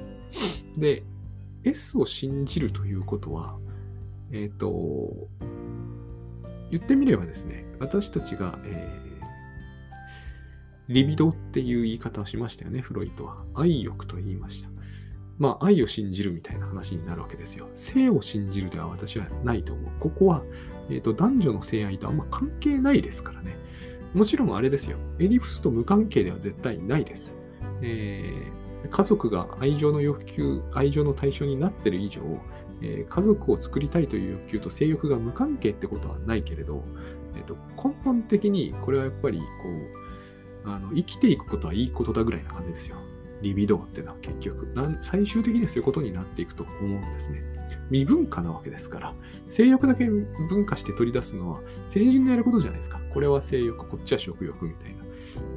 [0.78, 1.02] で、
[1.64, 3.58] S を信じるということは、
[4.32, 5.28] えっ、と、
[6.70, 9.10] 言ってみればですね、私たちが、えー
[10.90, 13.44] リビドっていう言い方をしましたよね、フロイトは。
[13.54, 14.70] 愛欲と言いました。
[15.38, 17.68] まあ、愛を信じるみたいな話になるわけですよ。
[17.74, 19.92] 性を信じるでは私はないと思う。
[20.00, 20.42] ここは、
[20.90, 23.56] えーと男女の性愛とあんま関係ないですからね。
[24.14, 24.98] もちろんあれですよ。
[25.20, 27.36] エリプスと無関係では絶対ないです。
[27.82, 32.22] えー家族が愛情の欲求、愛情の対象になっている以上、
[32.82, 36.82] えー家族を作りたいという欲求と性欲が無関係ってことはないけれど、
[37.36, 39.44] えーと根本的にこれはやっぱりこ
[40.64, 42.96] うあの生きていくことはいいことだぐらいな感じですよ。
[43.42, 47.42] リビドーっていうのは結局なん最終的にはそういうことになっていくと思うんですね。
[47.90, 49.14] 未文化なわけですから、
[49.48, 53.00] 性欲だけ分化して取り出すのは成人のやることじゃないですか。
[53.12, 54.99] これは性欲、こっちは食欲みたいな。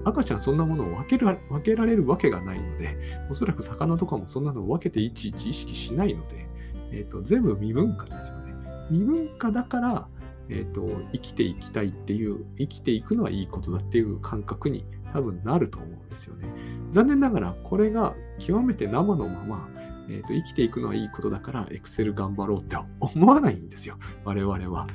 [0.04, 2.98] 赤ちゃんそんなものを分けら分けられるわけがないので、
[3.30, 6.48] おそらく魚とかもそんなのを分けていちいち意識しないので、
[6.92, 8.54] えーと全部未文化ですよね。
[8.90, 10.08] 未文化だから、
[10.50, 16.48] えーと生きていきたいっていう、生きていくのはいいことだっていう感覚に多分なると思うんですよね。
[16.90, 19.70] 残念ながらこれが極めて生のまま、
[20.10, 23.96] えーと生きていくのはいいことだからエクセル頑張ろうって思わないんですよ。
[24.24, 24.88] 我々は。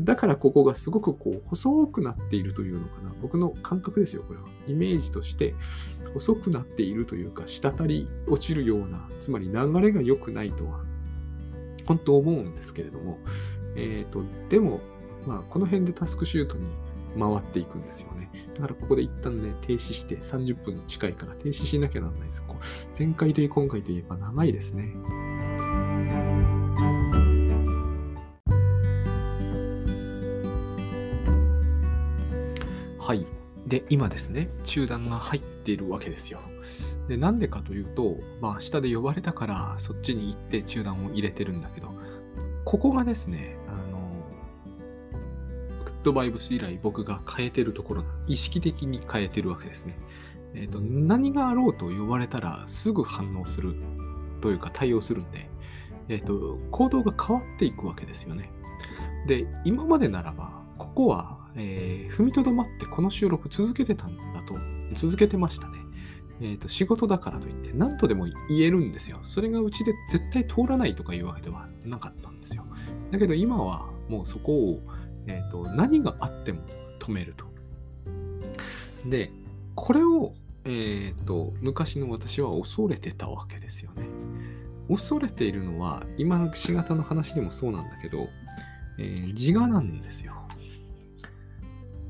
[0.00, 3.12] だからここがすごくこう細くなっているというのかな。
[3.22, 4.46] 僕の感覚ですよこれは。
[4.66, 5.54] イメージとして
[6.14, 10.80] 細くなっているというか滴り落ちるようなつまり流れが良くないとは
[11.86, 13.18] 本当思うんですけれども。
[13.76, 14.80] えっ、とでも
[15.26, 16.66] まあこの辺でタスクシュートに
[17.18, 18.30] 回っていくんですよね。
[18.54, 22.44] だからここで一旦ね、停止して30分に近いから停止しなきゃなんないです。
[22.46, 24.92] こう前回といい今回といえば長いですね。
[32.98, 33.24] はい。
[33.68, 36.40] で、今ですね、中断が入っているわけですよ。
[37.08, 41.94] で、なんでかというと、まあ、下で呼ばれたから、そっちに行って中断を入れてるんだけど、
[42.64, 43.56] ここがですね、
[46.06, 49.98] ッドバイブス以来僕が変えてるところな、意識的に変えてるわけですね。
[50.54, 53.74] えっ、と、何があろうと呼ばれたらすぐ反応する
[54.40, 55.50] というか対応するんで、
[56.08, 58.50] えっ、と、行動が変わっていくわけですよね。
[59.26, 64.54] で、今までならば、ここは、えー踏みとどまってこの収録続けてたんだと、
[64.94, 65.78] 続けてましたね。
[66.40, 69.18] えっ、と、仕事だからといって何とでも言えるんですよ。
[69.22, 72.64] それがうちで絶対通らないとかいうわけではなかったんですよ。
[73.10, 74.80] だけど今はもうそこを、
[75.26, 76.60] えー、と何があっても
[77.00, 77.44] 止めると。
[79.08, 79.30] で、
[79.74, 80.34] これを、
[80.64, 84.06] えー、と昔の私は恐れてたわけですよね。
[84.88, 88.28] 恐れているのは今のしがたの話でもそうなんだけど、
[88.98, 90.34] えー自我なんですよ。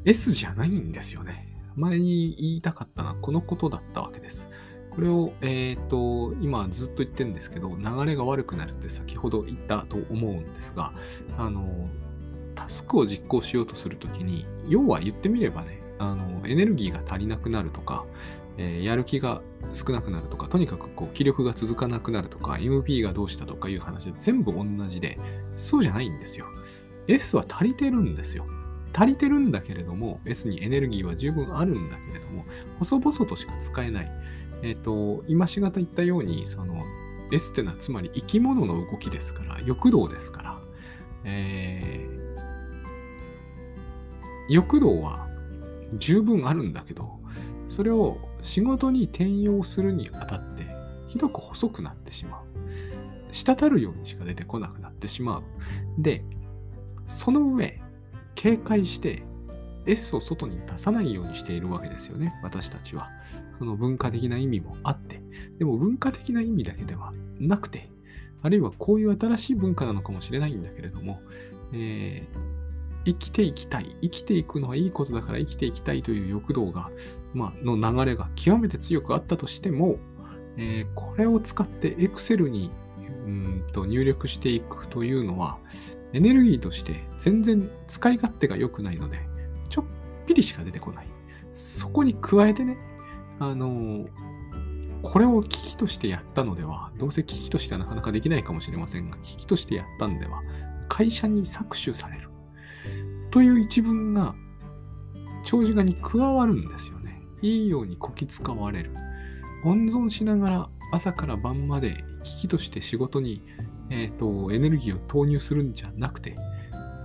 [0.05, 1.49] S じゃないんですよね。
[1.75, 4.49] 前に言いたかったのはこのことだったわけです。
[4.91, 10.95] これを、えっ、と、今ずっと言ってるんですけど、流れが悪くなるって先ほど言ったと思うんですが、
[11.37, 11.87] あの、
[12.57, 18.05] タスクを実行しようとするときに、要は言ってみればね、あの、エネルギーが足りなくなるとか、
[18.59, 19.43] えーやる気が
[19.73, 25.19] 少なくなるとか、とにかくこう気力が続かなくなるとか、MP がどうしたとかいう話全部同じで、
[25.55, 26.47] そうじゃないんですよ。
[27.07, 28.47] S は足りてるんですよ。
[28.93, 32.47] 足りてるんだけれども、S にエネルギーは十分あるんだけれども、
[32.79, 34.11] 細々としか使えない。
[34.63, 36.83] えっ、と、今しがた言ったように、その、
[37.31, 40.61] S ってのはつまり生き物の動きですから、欲動ですから、
[41.25, 42.26] えー
[44.49, 45.29] 欲動は
[45.99, 47.19] 十分あるんだけど、
[47.69, 50.67] それを仕事に転用するにあたって、
[51.09, 52.45] ひどく細くなってしまう。
[53.33, 55.43] 滴るようにしか出てこなくなってしまう。
[55.99, 56.25] で、
[57.07, 57.81] その上、
[58.35, 59.23] 警戒して
[59.87, 63.11] S を外に出さないようにしているわけですよね、私たちは。
[63.59, 65.21] その文化的な意味もあって。
[65.59, 67.91] でも文化的な意味だけではなくて、
[68.43, 71.21] あるいはこういう新しい文化なのかもしれないんだけれども、
[71.73, 72.56] えー
[73.07, 76.91] 生きていきたい、生きていくのはいいことだから生きていきたいという欲動が、
[77.35, 79.97] まあ、の流れが極めて強くあったとしても、
[80.57, 85.57] えーこれを使って Excel にうんと入力していくというのは、
[86.13, 89.19] エネルギーとして全然使い勝手が良くないので、
[89.69, 89.85] ちょっ
[90.27, 91.07] ぴりしか出てこない。
[91.55, 92.77] そこに加えてね、
[93.39, 94.09] あのー
[95.03, 100.43] これを危機としてやったのでは、どうせ危機としてはなかなかできないかもしれませんが、危機としてやったんでは、
[100.89, 102.29] 会社に搾取される
[103.37, 104.35] という一文が
[105.45, 107.21] 長寿画に加わるんですよね。
[107.43, 108.95] いいようにこき使われる。
[109.63, 113.43] 温存しながら朝から晩まで危機として仕事に、
[113.91, 116.35] えーと、エネルギーを投入するんじゃなくて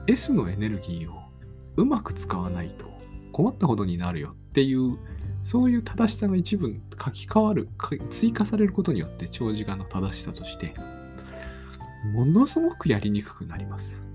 [0.08, 1.20] S のエネルギーを
[1.76, 2.86] うまく使わないと
[3.34, 4.98] 困ったことになるよっていう
[5.44, 7.68] そういう正しさが一部書き換わる
[8.10, 10.74] 追加されることによって長寿画の正しさとして
[12.14, 14.11] ものすごくやりにくくなります。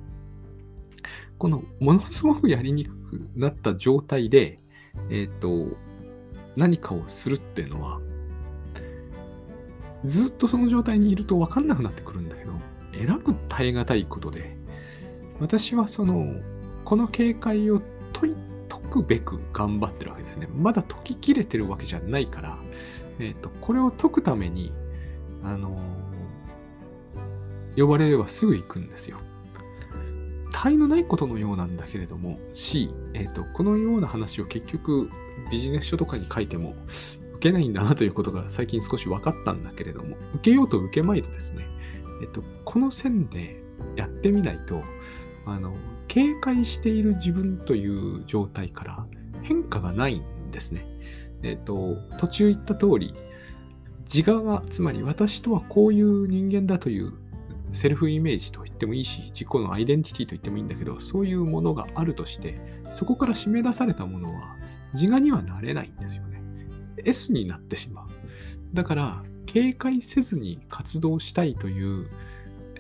[1.38, 4.58] このものすごくやりにくくなった状態で、
[5.10, 5.76] えっ、ー、と、
[6.56, 8.00] 何かをするっていうのは、
[10.04, 12.52] ずっとその状態にいると分かんなくなってくるんだけど、
[12.92, 14.56] えらく耐え難いことで、
[15.40, 16.34] 私はその、
[16.84, 18.34] この警戒を解
[18.90, 20.48] くべく頑張ってるわけですね。
[20.54, 22.58] まだ解ききれてるわけじゃないから、
[23.18, 24.72] えっ、ー、と、これを解くために、
[25.44, 25.78] あの
[27.76, 29.18] 呼ばれればすぐ行くんですよ。
[30.66, 35.08] 他愛のないことのようなんだけれども、し、え、ー、と、このような話を結局
[35.48, 36.74] ビジネス書とかに書いても
[37.36, 41.64] 受けないんだなということが最近少し分かったんだけれども、受けようと受けまいとですね、
[42.20, 43.62] えっ、ー、と、この線で
[43.94, 44.82] やってみないと、
[45.44, 45.72] あの、
[46.08, 49.06] 警戒している自分という状態から
[49.42, 50.84] 変化がないんですね。
[51.44, 53.14] えっ、ー、と、途中言った通り、
[54.12, 57.12] 自我が、つまり私とはこういう人間だという
[57.76, 62.58] セルフイメージと言ってもいいし、自己のアイデンティティと言ってもいいんだけど、そういうものがあるとして、
[62.90, 64.56] そこから締め出されたものは
[64.94, 66.42] 自我にはなれないんですよね。
[67.04, 68.08] S になってしまう。
[68.72, 72.08] だから、警戒せずに活動したいという、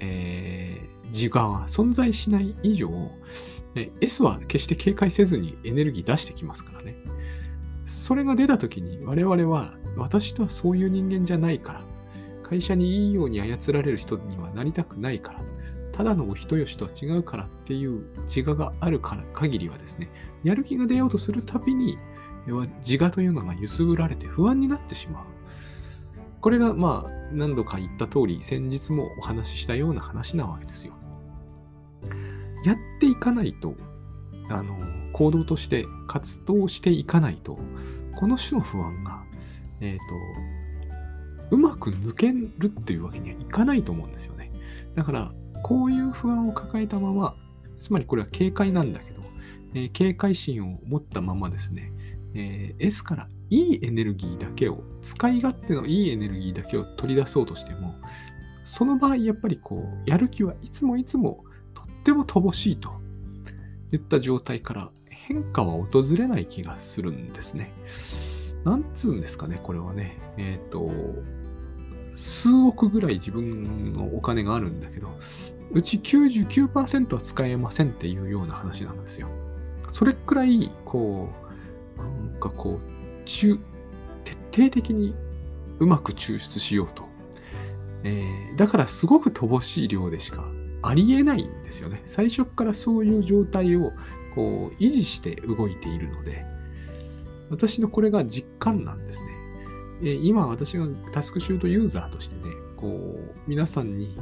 [0.00, 2.90] えー、自我は存在しない以上、
[4.00, 6.96] S は決して警戒せずにエネルギー出してきますからね。
[7.84, 11.82] それが出た時に我々は私とはそういう人間じゃないから
[12.48, 15.40] 会社にいいように操られる人にはなりたくないから、
[15.90, 20.08] ただのお人よしとは違うからっていう自我があるから限りはですね、
[20.44, 21.98] やる気が出ようとするたびに、
[22.86, 25.24] 自我というのが揺すぶられて不安になってしまう。
[26.40, 30.92] これがまあ何度か言った通り、先日もお話ししたような話なわけですよ。
[32.64, 33.74] やっていかないと、
[34.50, 34.78] あの、
[35.12, 37.58] 行動として活動していかないと、
[38.14, 39.24] この種の不安が、
[39.80, 40.55] えっ、ー、と、
[41.50, 44.50] うまく抜けるっていうわけにはいかないと思うんですよね。
[44.94, 45.32] だから、
[45.62, 47.34] こういう不安を抱えたまま、
[47.80, 49.22] つまりこれは警戒なんだけど、
[49.74, 51.92] えー、警戒心を持ったままですね、
[52.34, 57.94] えー、S からいいエネルギーだけを、使い勝手のいいエネルギーだけを取り出そうとしても、
[58.64, 62.90] その場合、やっぱりこう、やる気はいつもいつもとっても乏しいと
[63.92, 67.72] いった状態から変化は訪れない気がするんですね。
[68.66, 70.18] なんつうんですかね、これはね。
[70.36, 70.90] えっ、ー、と、
[72.12, 75.08] 数億ぐらい自分のお金があるんだけど、
[75.70, 79.28] うち99%は使えませんっていうような話なんですよ。
[79.88, 81.28] それくらい、こ
[81.96, 83.52] う、なんかこう、徹
[84.52, 85.14] 底的に
[85.78, 87.04] うまく抽出しようと。
[88.02, 90.44] えー、だからすごく乏しい量でしか
[90.82, 92.02] ありえないんですよね。
[92.06, 93.92] 最初からそういう状態を
[94.34, 96.55] こう維持して動いているので、
[97.50, 99.26] 私のこれが実感なんですね。
[100.02, 104.14] え今私がタスクシュートユーザーとしてね、こう、皆さんに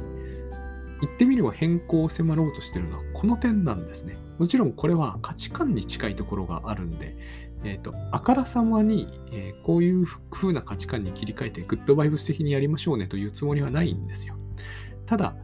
[1.01, 4.17] 言ってみれば変更を迫ろうとしてるのはこの点なんですね。
[4.37, 7.15] もちろんこれは価値観に近いところがあるんで、
[7.63, 14.35] えっ、ー、と、あからさまに、えー、こういう風な価値観に切り替えてグッドバイブス的にやりましょうねというつもりはないんですよ。
[15.05, 15.35] ただ、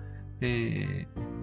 [0.41, 1.40] えー、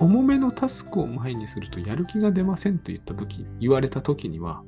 [0.00, 4.62] 重めのタスクを前にするとやる気が出ませんと言ったとき、言われたときには、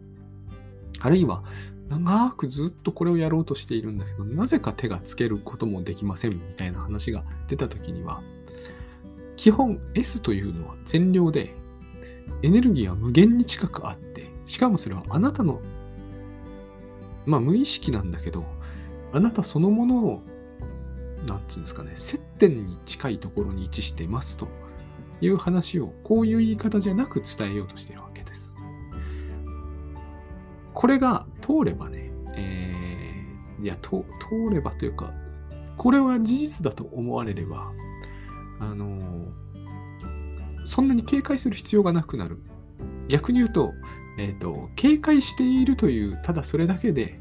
[1.01, 1.43] あるいは
[1.89, 8.23] 長くずっとこれをやろうとしているんだけど、なぜか手がつけることもできませんみたいな話が出たときには、
[9.37, 11.55] 基本 S というのは全量で、
[12.43, 15.61] エネルギーは無限に近くあって、しかもそれはあなたの、
[17.27, 18.45] まあ無意識なんだけど、
[19.13, 20.23] あなたそのものを、
[21.27, 24.49] なんつうんですかね、接点に近いところに位置していますと。
[25.21, 28.55] いう話を、こういう言い方じゃなく伝えようとしているわけです。
[30.75, 34.05] これが通ればね、えー、いや、通
[34.53, 35.13] ればというか、
[35.77, 37.73] これは事実だと思われれば、
[38.61, 39.31] あのー、
[40.65, 42.39] そんなに警戒する必要がなくなる。
[43.09, 43.73] 逆に言うと、
[44.19, 47.19] えっ、ー、と、警戒しているという、ただそれだけで、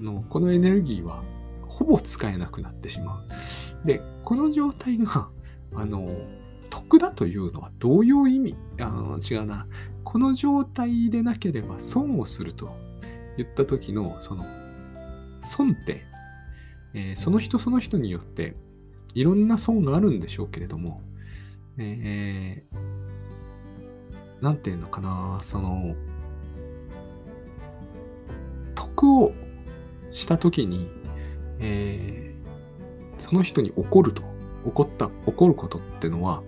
[0.00, 1.24] あのこのエネルギーは
[1.66, 3.86] ほぼ使えなくなってしまう。
[3.86, 5.28] で、この状態が、
[5.74, 6.06] あの、
[6.88, 8.56] 得だというのはどういう意味？
[8.80, 9.66] あ違うな。
[10.04, 12.70] この状態でなければ損をすると
[13.36, 14.44] 言った時のその
[15.40, 16.04] 損って、
[16.94, 18.56] えー、その人その人によって
[19.14, 21.02] いろんな損があるんでしょうけれども、
[21.76, 25.94] えー、なんていうのかな、その、
[28.74, 29.32] 得を
[30.10, 30.88] したときに、
[31.58, 34.22] えー、その人に怒ると、
[34.64, 36.42] 怒った、怒ることってのは、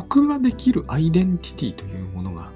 [0.00, 2.52] 得ができるアイデンティティというものが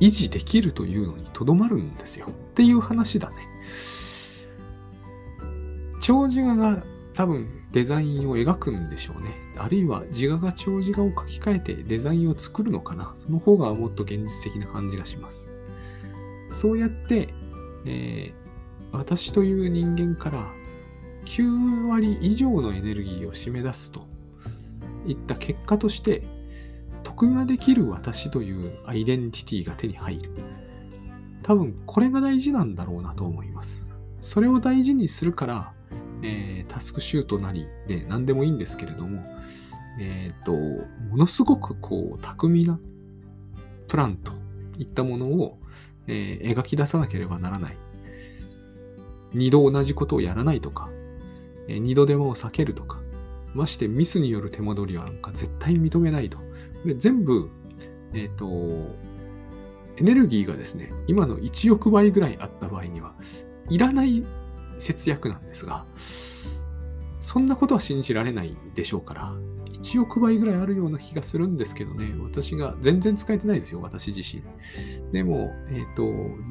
[0.00, 2.26] 維持できるというのにとどまるんですよ。
[2.28, 3.36] っていう話だね。
[6.00, 6.82] 長寿画が
[7.14, 9.34] 多分デザインを描くんでしょうね。
[9.56, 13.12] あるいは自画が長寿画を書き換えてデザインを作るのかな。
[13.16, 15.48] その方がもっと現実的な感じがします。
[16.48, 17.28] そうやって、
[17.84, 20.50] えー、私という人間から
[21.24, 24.06] 9割以上のエネルギーを締め出すと
[25.06, 26.22] いった結果として
[27.18, 30.30] 得ができる私というアイデンティティが手に入る。
[31.42, 33.88] 多分これが大事なんだろうなと思います。
[34.20, 35.72] それを大事にするから、
[36.22, 39.24] えー、タスクシュートなりで何でもいいんですけれども、
[39.98, 42.78] えっ、ー、と、ものすごくこう、巧みな
[43.88, 44.30] プランと
[44.78, 45.58] いったものを、
[46.06, 47.76] えー、描き出さなければならない。
[49.34, 50.88] 二度同じことをやらないとか、
[51.66, 53.00] えー、二度手間を避けるとか、
[53.54, 56.47] ましてミスによる手戻りはなんか絶対認めないと。
[56.82, 57.50] これ全部、
[58.12, 58.46] えっ、ー、と、
[59.96, 63.14] エネルギーがですね、今の1億倍ぐらいあった場合には、
[63.68, 64.24] いらない
[64.78, 65.84] 節約なんですが、
[67.20, 69.32] そんなことは信じられないでしょうから、
[69.82, 74.42] 1億倍ぐらいあるような気がするんですけどね、私が全然使えてないですよ、私自身。
[75.12, 76.02] でも、えっ、ー、と、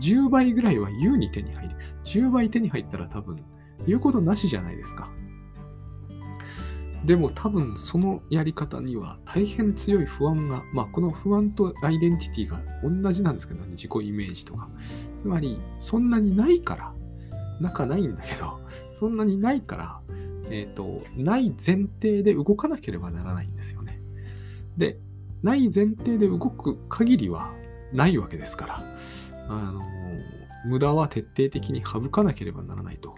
[0.01, 1.75] 10倍ぐらいは優に手に入る。
[2.03, 3.37] 10倍手に入ったら多分、
[3.85, 5.09] 言うことなしじゃないですか。
[7.05, 14.69] でも多分そのやり方には大変強い不安が、まあこの不安とアイデンティティが同じなんですけどね、自己イメージとか。
[15.17, 16.93] つまり、そんなにないから、
[17.59, 18.59] 仲ないんだけど、
[18.93, 20.01] そんなにないから、
[20.49, 24.01] えっ、ー、と、ない前提で動かなければならないんですよね。
[24.77, 24.99] で、
[25.43, 27.53] ない前提で動く限りは
[27.93, 28.83] ないわけですから、
[29.49, 29.81] あの、
[30.65, 33.15] 無駄は徹底的に省かなければならないと。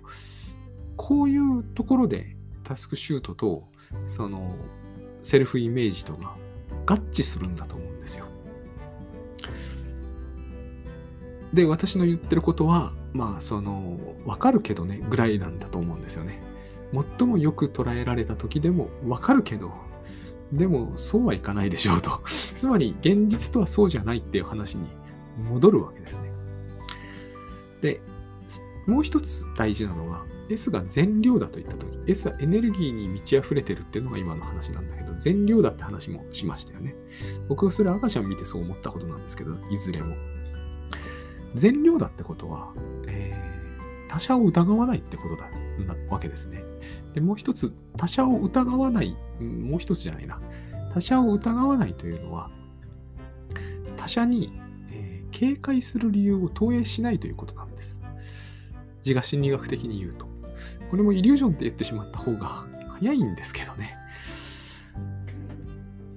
[0.96, 3.69] こういうところでタスクシュートと、
[4.08, 4.56] その、
[5.24, 6.36] セルフイメージとが
[6.86, 8.26] 合致するんだと思うんですよ。
[11.54, 16.40] で、私の言ってることは、まあ、その、わかるけどね、ぐらいなんだと思うんですよね。
[17.18, 19.74] 最もよく捉えられた時でもわかるけど、
[20.52, 22.22] でもそうはいかないでしょうと。
[22.28, 24.88] つまり現実とはそうじゃないっていう話に
[25.50, 26.32] 戻るわけですね。
[27.82, 28.02] で、
[28.90, 36.96] もう一つ大事なのは、S が全量だと言った時、S はエネルギーに満ち溢れてるっていうのが今の話なんだけど、全量だって話もしましたよね。
[37.48, 40.16] 僕はそれ赤ちゃん見てそう思ったことなんですけど、いずれも。
[41.54, 42.74] 全量だってことは、
[43.08, 45.50] えー、他者を疑わないってことだ
[45.86, 46.64] なわけですね。
[47.14, 50.42] で、もう一つ、他者を疑わない、もう一つじゃないな。
[50.94, 52.50] 他者を疑わないというのは、
[53.98, 54.50] 他者に、
[54.92, 57.69] えー、警戒する理由を投影しないということなん
[59.06, 60.28] 自我心理学的に言うと。
[60.90, 62.66] これもイリュージョンって言ってしまった方が
[63.00, 63.96] 早いんですけどね。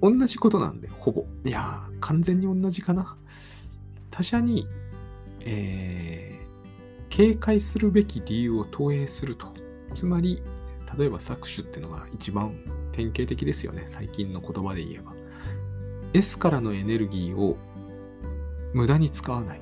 [0.01, 1.25] 同じことなんで、ほぼ。
[1.45, 3.15] いやー、完全に同じかな。
[4.11, 4.67] 他者に
[5.45, 9.47] えー、警戒するべき理由を投影すると。
[9.93, 10.41] つまり、
[10.97, 12.55] 例えば搾取ってのが一番
[12.91, 13.83] 典型的ですよね。
[13.85, 15.13] 最近の言葉で言えば。
[16.13, 17.57] S からのエネルギーを
[18.73, 19.61] 無駄に使わない。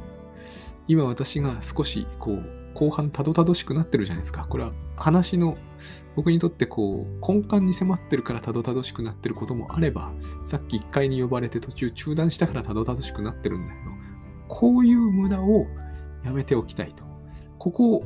[0.88, 4.46] 今私が少しこう後半たどたどしくなってるじゃないですか。
[4.50, 5.58] これは話の
[6.16, 10.12] 僕にとってこう根幹に迫ってるからたどたどしくなってることもあれば、
[10.46, 13.92] さっき1階に呼ばれて途中中断したからたどたどしくなってるんだけど、
[14.48, 15.68] こういう無駄を
[16.24, 17.04] やめておきたいと。
[17.58, 18.04] ここを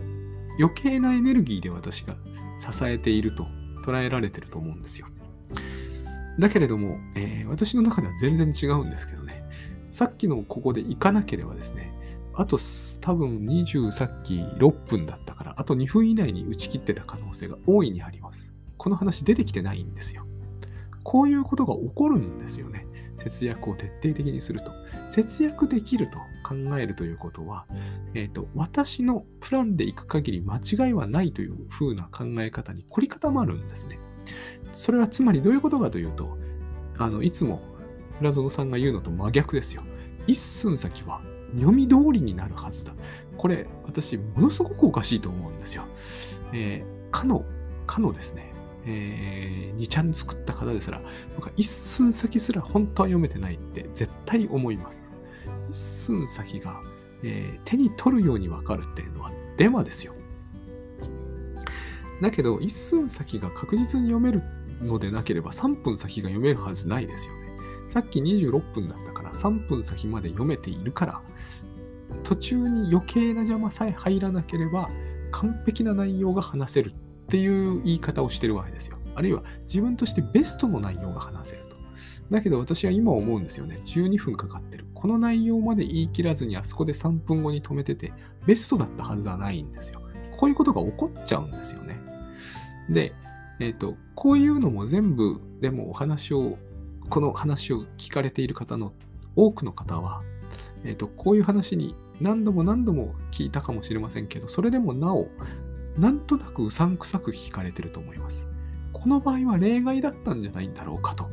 [0.60, 2.16] 余計なエネルギーで私が
[2.60, 3.48] 支えていると
[3.86, 5.08] 捉えられてると思うんですよ。
[6.40, 9.44] だけれども、えー、私の中では全然違うんですけどね。
[9.92, 11.94] さっきのここで行かなければですね、
[12.38, 12.58] あと
[13.02, 18.54] 多分20さっき6分だったから、あと2分以内に打ち切ってた可能性が大いにあります。
[18.78, 20.26] この話出てきてないんですよ。
[21.04, 22.88] こういうことが起こるんですよね。
[23.18, 24.72] 節約を徹底的にすると。
[25.12, 27.66] 節約できると考えるということは、
[28.14, 34.00] え、ー、と、私のプランで行く限り間違いはないという風な考え方に凝り固まるんですね。
[34.72, 36.38] それはつまりどういうことかというと、
[36.98, 37.62] あの、いつも
[38.20, 39.84] 浦園さんが言うのと真逆ですよ。
[40.28, 41.22] 一寸先は
[41.54, 42.94] 読み通りになるはずだ。
[43.38, 45.86] これ、私、ものすごくおかしいと思うんですよ。
[46.54, 47.46] えー、かの、
[47.86, 48.54] かのですね、
[48.86, 51.02] えー、2ちゃん作った方ですら、
[51.36, 55.02] 僕は一寸先すら本当は読めてないって絶対思います。
[55.70, 56.82] 一寸先が、
[57.24, 60.14] えー、手に取るようにわかるっていうのはデマですよ。
[62.22, 64.42] だけど、1寸先が確実に読める
[64.82, 67.46] のでなければ3分先が読めるはずないですよね。
[67.94, 71.22] さっき26分だったから3分先まで読めているから、
[72.24, 74.90] 途中に余計な邪魔さえ入らなければ
[75.32, 78.98] 完璧な内容が話せるっていう言い方をしてるわけですよ。
[79.16, 81.76] あるいは自分としてベストの内容が話せると。
[82.30, 83.80] だけど私は今思うんですよね。
[83.86, 84.86] 12分かかってる。
[84.94, 88.14] この内容まで言い切らずにあそこで3分後に止めてて、
[88.46, 90.02] ベストだったはずはないんですよ。
[90.38, 92.00] こういうことが起こっちゃうんですよね。
[92.90, 93.14] で、
[93.60, 96.58] えっ、ー、と、こういうのも全部、でもお話を、
[97.10, 98.94] この話を聞かれている方の
[99.36, 100.22] 多くの方は、
[100.84, 105.30] えっ、ー、と、こういう話に何度も何度も聞いたかもしれませんけど、それでもなお、
[105.98, 108.48] なんとなくうさんくさく聞かれてると思います。
[108.94, 111.30] この場合は例外だったんじゃないんだろうかと。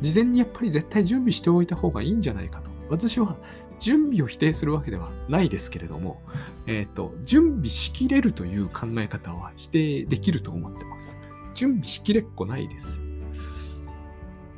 [0.00, 2.70] 事前にやっぱり絶対準備しておいた方がいいんじゃないかと。
[2.88, 3.36] 私は
[3.80, 6.22] 準備を否定するわけではないですけれども、
[6.66, 11.16] えっ、ー、と、準備しきれるという考え方は否定できると思ってます。
[11.54, 13.02] 準備しきれっこないです。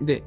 [0.01, 0.23] で、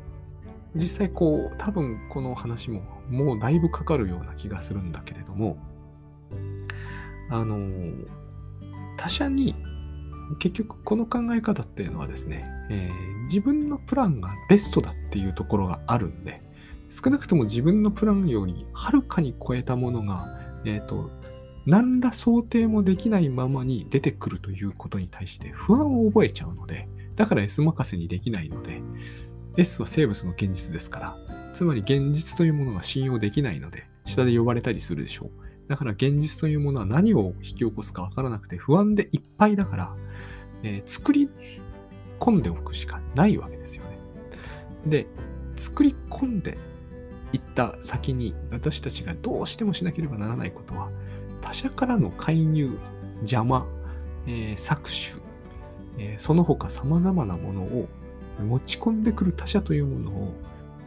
[0.76, 5.58] 実際こう、多分この話ももうだいぶかかるような気がするんだけれども、
[7.30, 7.58] あの、
[8.98, 9.56] 他者に
[10.40, 16.42] 結局この考え方っていうのはですね、えー、自分のプランがベストだっていうところがあるんで、
[16.90, 21.10] 少なくとも自分のプランよりはるかに超えたものが、えっ、ー、と、
[21.66, 28.82] 何ら想定もできないままに出てくるということに対して不安を覚えちゃうので、だから S 任せにできないので、
[29.58, 31.18] S は生物の現実ですから、
[31.54, 35.30] つまり現実というものが信用できないので、下で呼ばれたりするでしょう。
[35.70, 39.96] だから現実というものは何を引き起こすかわからなくて不安でいっぱいだから、
[40.64, 41.30] えー、作り
[42.20, 43.98] 込んでおくしかないわけですよね。
[44.88, 45.08] で、
[45.56, 46.58] 作り込んで
[47.32, 50.90] いった先に私たちがどうしてもしなければならないことは、
[51.42, 52.78] 他者からの介入、
[53.22, 53.68] 邪魔、
[54.26, 55.22] えー、搾取、
[55.98, 57.88] えー、その他様々なものを
[58.42, 60.34] 持ち込んでくる他者というものを、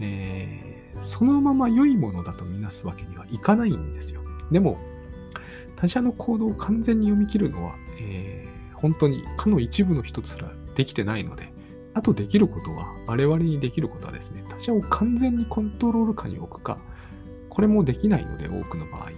[0.00, 4.22] えー、そのまま良いものだとみなすわけにはいかないんですよ。
[4.50, 4.78] でも、
[5.76, 11.52] 他者の行動を完全に読み切るのは、えー、本当にかの一部の一つすらできてないので、
[11.94, 16.78] あとできることは、我々にできることはですね、他者を完全にコントロール下に置くか、
[17.48, 19.10] これもできないので、多くの場合。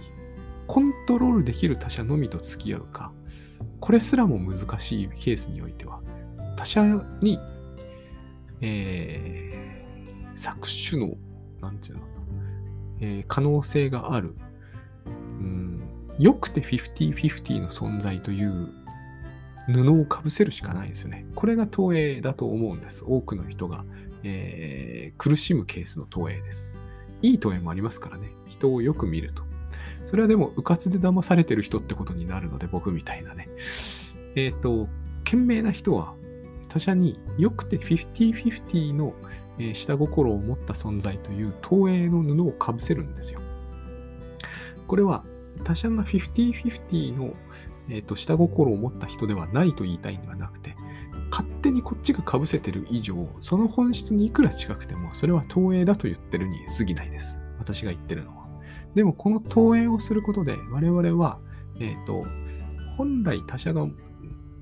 [0.65, 3.11] コントロールできる他者のみと付き合うか、
[3.81, 5.99] これすらも難しいケースにおいては、
[6.55, 7.37] 他者に、
[8.61, 11.17] えー、搾取の、
[11.61, 12.01] なんていうの、
[13.01, 14.35] えー、可能性がある、
[15.05, 15.81] うん、
[16.17, 18.69] よくて50-50の存在という
[19.67, 21.25] 布をかぶせるしかないですよね。
[21.35, 23.03] これが投影だと思うんです。
[23.07, 23.85] 多くの人が、
[24.23, 26.71] えー、苦しむケースの投影です。
[27.21, 28.31] いい投影もありますからね。
[28.47, 29.43] 人をよく見ると。
[30.05, 33.47] それはでも、うかつで騙されてる人ってことになるので、僕みたいなね。
[34.35, 34.87] えっ、ー、と、
[35.23, 36.15] 賢明な人は、
[36.69, 39.13] 他者によくて50-50の、
[39.73, 43.41] 下心を持った存在という投影の布をかぶせるんですよ。
[44.87, 45.25] これは、
[45.65, 47.33] 他者が50-50の、
[47.89, 50.75] えーと、下心を持った人ではないと言いたいんではなくて、
[51.31, 57.37] 勝手にこっちがかぶせてる以上、その本質にいくら近くても、それは投影だと言ってるに過ぎないです。
[57.57, 58.47] 私が言ってるのは。
[58.95, 61.39] でもこの投影をすることで我々は、
[61.79, 62.25] えっ、ー、と、
[62.97, 63.87] 本来他者が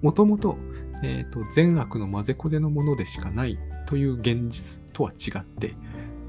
[0.01, 0.57] もともと、
[1.03, 5.75] えーと、善悪の混ぜこぜのものでしかないという現実とは違って、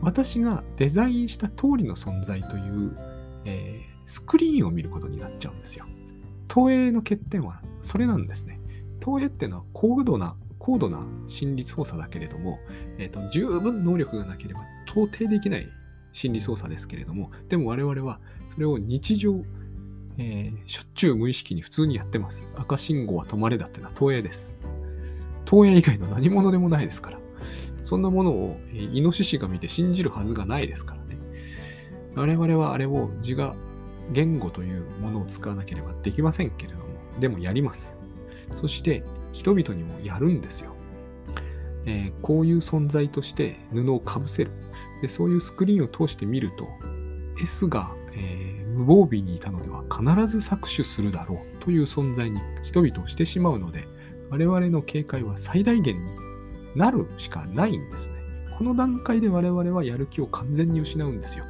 [0.01, 2.97] 私がデザインした通りの存在という、
[3.45, 5.87] えー、スクリーンを見ることになっちゃうんですよ。
[6.47, 8.61] 投影の欠点はそれなんですね。
[9.01, 12.59] 投影っていうのは高度な、高度な心理操作だけれども、
[12.99, 15.69] えーと十分能力がなければ到底できない
[16.13, 19.45] 心理操作ですけれども、でも我々はそれを日常、
[20.17, 22.53] えー、しょっちゅう無意識に普通にやってます。
[22.57, 24.58] 赤信号は止まれだってのは投影です。
[25.49, 27.19] 投影以外の何者でもないですから。
[27.81, 31.17] そんなものを、え、イノシシが見て信じるはずがないですからね。
[32.17, 33.57] 我々はあれを自我、
[34.13, 36.85] 言語というものを使わなければできませんけれども、
[37.19, 37.97] でもやります。
[38.51, 40.77] そして人々にもやるんですよ。
[41.87, 44.51] えー、こういう存在として布をかぶせる。
[45.01, 46.69] で、そういうスクリーンを通して見ると、
[47.41, 53.89] S が、えー、無防備にいたのでは必ず搾取するだろうという存在に人々をしてしまうので、
[54.31, 56.11] 我々の警戒は最大限に
[56.75, 58.15] なるしかないんですね。
[58.57, 61.45] この段階で我々はやる気を完全に失うんですよ。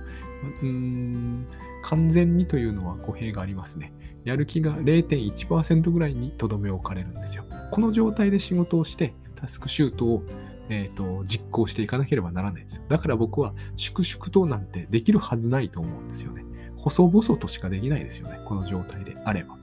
[0.63, 1.47] うーん
[1.85, 3.93] 完全にというのは語弊がありますね。
[4.25, 7.45] やる気が0.1%ぐらいにとどめ置かれるんですよ。
[7.71, 10.23] この状態で仕事をしてタスクシュートを
[10.71, 12.83] えーと、実行していかなければならないんですよ。
[12.89, 16.45] だから僕は粛々となんてできるはずないと思うんですよね。
[16.77, 18.39] 細々としかできないですよね。
[18.45, 19.58] この状態であれば。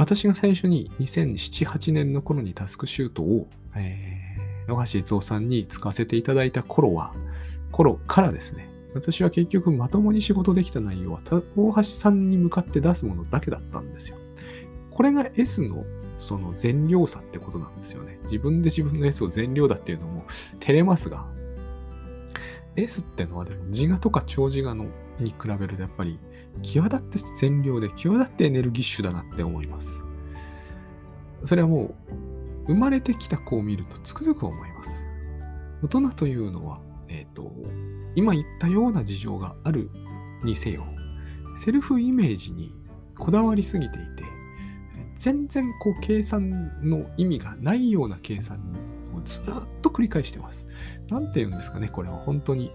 [0.00, 3.46] 私が最初に2007、8年の頃にタスクシュートを、
[3.76, 7.12] えー、野橋悦夫さんに使わせていただいた頃は、
[7.70, 11.20] 頃からですね、私は結局まともに仕事できた内容は
[11.54, 14.16] 大橋さんに向かって出すものだけだったんですよ。
[14.90, 15.84] これが S の
[16.16, 18.18] その善良さってことなんですよね。
[18.22, 20.24] 自分で自分の S を善良だっていうのも
[20.60, 21.26] 照れますが、
[22.74, 24.86] S ってのはでも自我とか長自我の
[25.18, 26.18] に比べるとやっぱり
[26.62, 30.04] 際立って善良で際立ってエネルギッシュだなって思います。
[31.44, 31.94] それはも
[32.66, 34.90] う生まれてきた子を見るとつくづく思います。
[35.82, 37.52] 大人というのは、えっ、ー、と、
[38.14, 39.90] 今言ったような事情がある
[40.44, 40.84] にせよ、
[41.56, 42.74] セルフイメージに
[43.18, 44.24] こだわりすぎていて、
[45.18, 46.50] 全然こう計算
[46.82, 48.58] の意味がないような計算
[49.14, 49.44] をずっ
[49.82, 50.66] と繰り返してます。
[51.08, 52.70] なんて言うんですかね、これは本当に。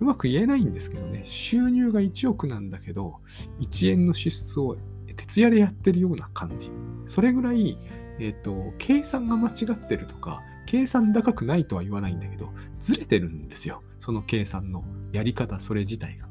[0.00, 3.20] うまく言えないんですけどね、収入が1億なんだけど、
[3.60, 4.76] 1円の支出を
[5.16, 6.70] 徹夜でやってるような感じ。
[7.06, 7.78] それぐらい、
[8.18, 13.82] えっ、ー、と、計算が間違ってるとか、計算高くないとは言わないんだけど、ずれてるんですよ。
[13.98, 16.28] その計算のやり方、それ自体が。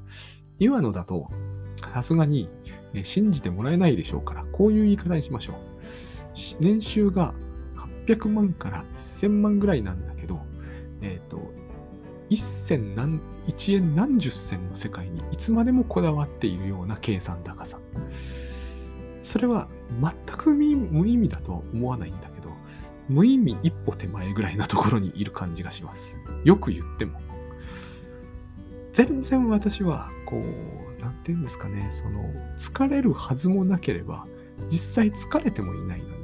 [0.60, 1.30] 今のだと、
[1.94, 2.50] さすがに
[3.04, 5.56] 信じてもらえないでしょうから、こういう言い方にしましょう。
[6.60, 7.34] 年収が
[8.06, 10.42] 800万から1000万ぐらいなんだけど、
[11.02, 11.54] えっ、ー、と、
[12.36, 17.80] 1銭何、1円何十銭の世界にいつまでもこだわっているような計算高さ。
[19.24, 19.70] それは
[20.02, 22.50] 全く無意味だとは思わないんだけど、
[23.08, 26.20] 無意味一歩手前ぐらいなところにいる感じがします。
[26.44, 27.22] よく言っても。
[28.92, 34.28] 全然私は、こう、なんて言うんですかね、その、疲れるはずもなければ、
[34.70, 36.15] 実際疲れてもいないの、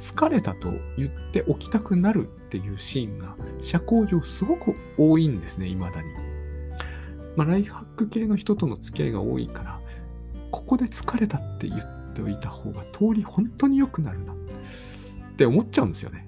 [0.00, 6.08] 疲れたと言っておきたくなるっていうシーンが社交上すごく多いんですね、未だに。
[7.36, 9.80] まあ、ライフハック系の人との付き合いが多いから、
[10.50, 14.36] ここで疲れたって言っておいた方が通り本当に良くなるなっ
[15.36, 16.26] て思っちゃうんですよね。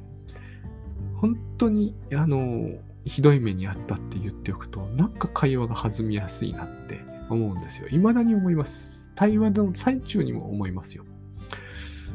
[1.16, 2.70] 本当に、あの、
[3.04, 7.00] ひどい目にあったって言っておくと、なんか会話が弾みやすいなって
[7.30, 7.88] 思うんですよ。
[7.88, 9.10] 未だに思います。
[9.14, 11.04] 対話の最中にも思いますよ。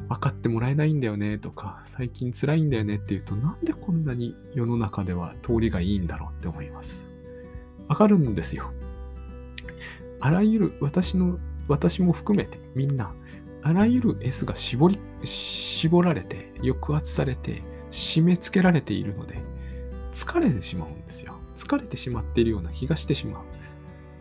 [0.08, 7.04] 分かってもらえないんだよねとか、最近辛いんだよねって言うと、なんでこんなに世の中では通りがいいんだろうって思います。
[7.88, 8.72] わかるんですよ。
[10.20, 13.14] あらゆる、私の、私も含めてみんな、
[13.62, 19.36] あらゆる S が絞り、絞られて、抑圧されて、締め付けられているので、
[20.14, 21.34] 疲れてしまうんですよ。
[21.56, 23.44] 疲れてしまっているような気がしてしまう。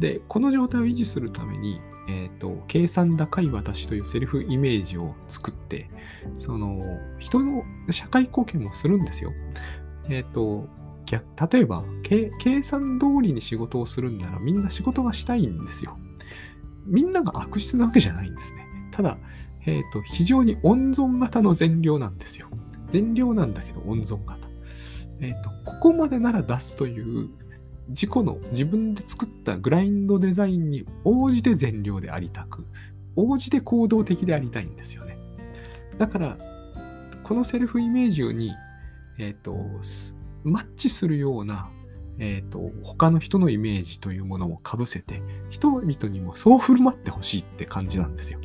[0.00, 5.90] で、この状態を維持するために、えっ、ー、と、計算高い私というセルフイメージを作って、
[6.38, 6.80] その、
[7.18, 9.32] 人の社会貢献もするんですよ。
[10.08, 10.68] えっ、ー、と、
[11.50, 12.30] 例えば計
[12.62, 15.96] 算通りに仕事をするんならみんな仕事がしたいんですよ。
[16.84, 18.66] みんなが悪質なわけじゃないんですね。
[18.90, 19.18] ただ、
[19.66, 22.48] えっ、ー、と、非常に温存型の善良なんですよ。
[22.90, 24.48] 善良なんだけど温存型。
[25.20, 27.30] えっ、と、ここまでなら出すという
[27.88, 32.66] 自己の自分で作ったグラインドデザインに応じて善良でありたく、
[33.14, 35.16] 応じて行動的でありたいんですよね。
[35.98, 36.38] だから、
[37.22, 38.52] このセルフイメージに、
[39.18, 39.56] えっ、ー、と、
[40.44, 41.70] マッチするような、
[42.18, 48.40] えっ、ー、と、他の人のイメージというものをかぶせて、人々にもそう振る舞ってほしいって感じなんですよ。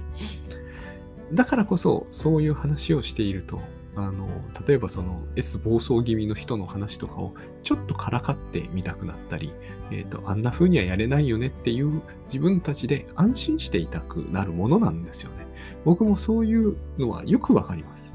[1.33, 3.61] だからこそ、そういう話をしていると、
[3.95, 4.27] あの、
[4.65, 7.33] 例えばその S 暴走気味の人の話とかを
[7.63, 9.53] ちょっとからかってみたくなったり、
[9.91, 15.45] えっ、ー、と、あんな風にはやれないよねっていう自分たちで安心していたくなるものなんですよね。
[15.83, 18.13] 僕もそういうのはよくわかります。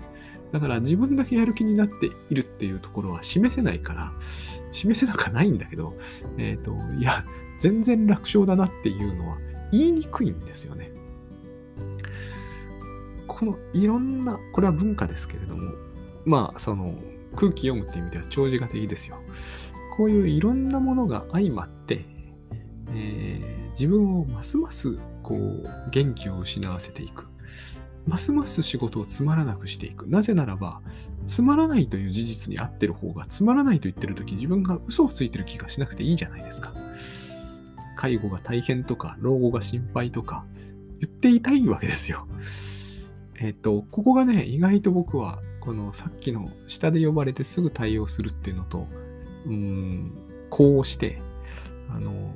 [0.53, 4.13] だから自分だけやる気になっているっていうところは示せないから、
[4.73, 5.95] 示せなくはないんだけど、
[6.39, 7.25] えっ、ー、と、いや、
[7.59, 9.39] 全然楽勝だなっていうのは
[9.73, 10.93] 言いにくいんですよね。
[13.27, 15.73] このいろんな、これは文化ですけれども、
[16.25, 16.95] まあ、その
[17.35, 19.19] 空気読むっていう意味では長寿が的ですよ。
[19.97, 22.05] こういういろんなものが相まって、
[22.91, 27.27] えー、自分をますますこう元気を失わせていく。
[28.07, 30.07] ますます仕事をつまらなくしていく。
[30.07, 30.81] なぜならば、
[31.27, 36.73] つまらないという事実に合ってる方が、つまらないと言ってるとき自分が嘘をついてる気がしなくていいじゃないですか。
[37.97, 40.45] 介護が大変とか、老後が心配とか、
[41.01, 42.29] 言っていたいわけですよ。
[43.39, 48.87] えっ、と、ここがね、意外と僕は、このさっきの下で呼ばれてすぐ対応するっていうのと、
[49.47, 50.13] うん、
[50.49, 51.21] こうして、
[51.91, 52.35] あの、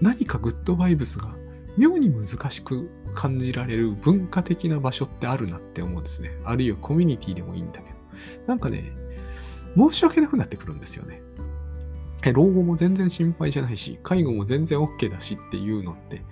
[0.00, 1.34] 何かグッドバイブスが
[1.76, 6.30] 妙に難しく感じられる文化的な場所ってあるなって思うんですね。
[6.44, 7.94] あるいはコミュニティでもいいんだけど。
[8.46, 8.92] なんかね、
[9.76, 11.20] 申し訳なくなってくるんですよね。
[12.32, 16.22] 老後も全然心配じゃないし、介護も全然 OK だしっていうのって、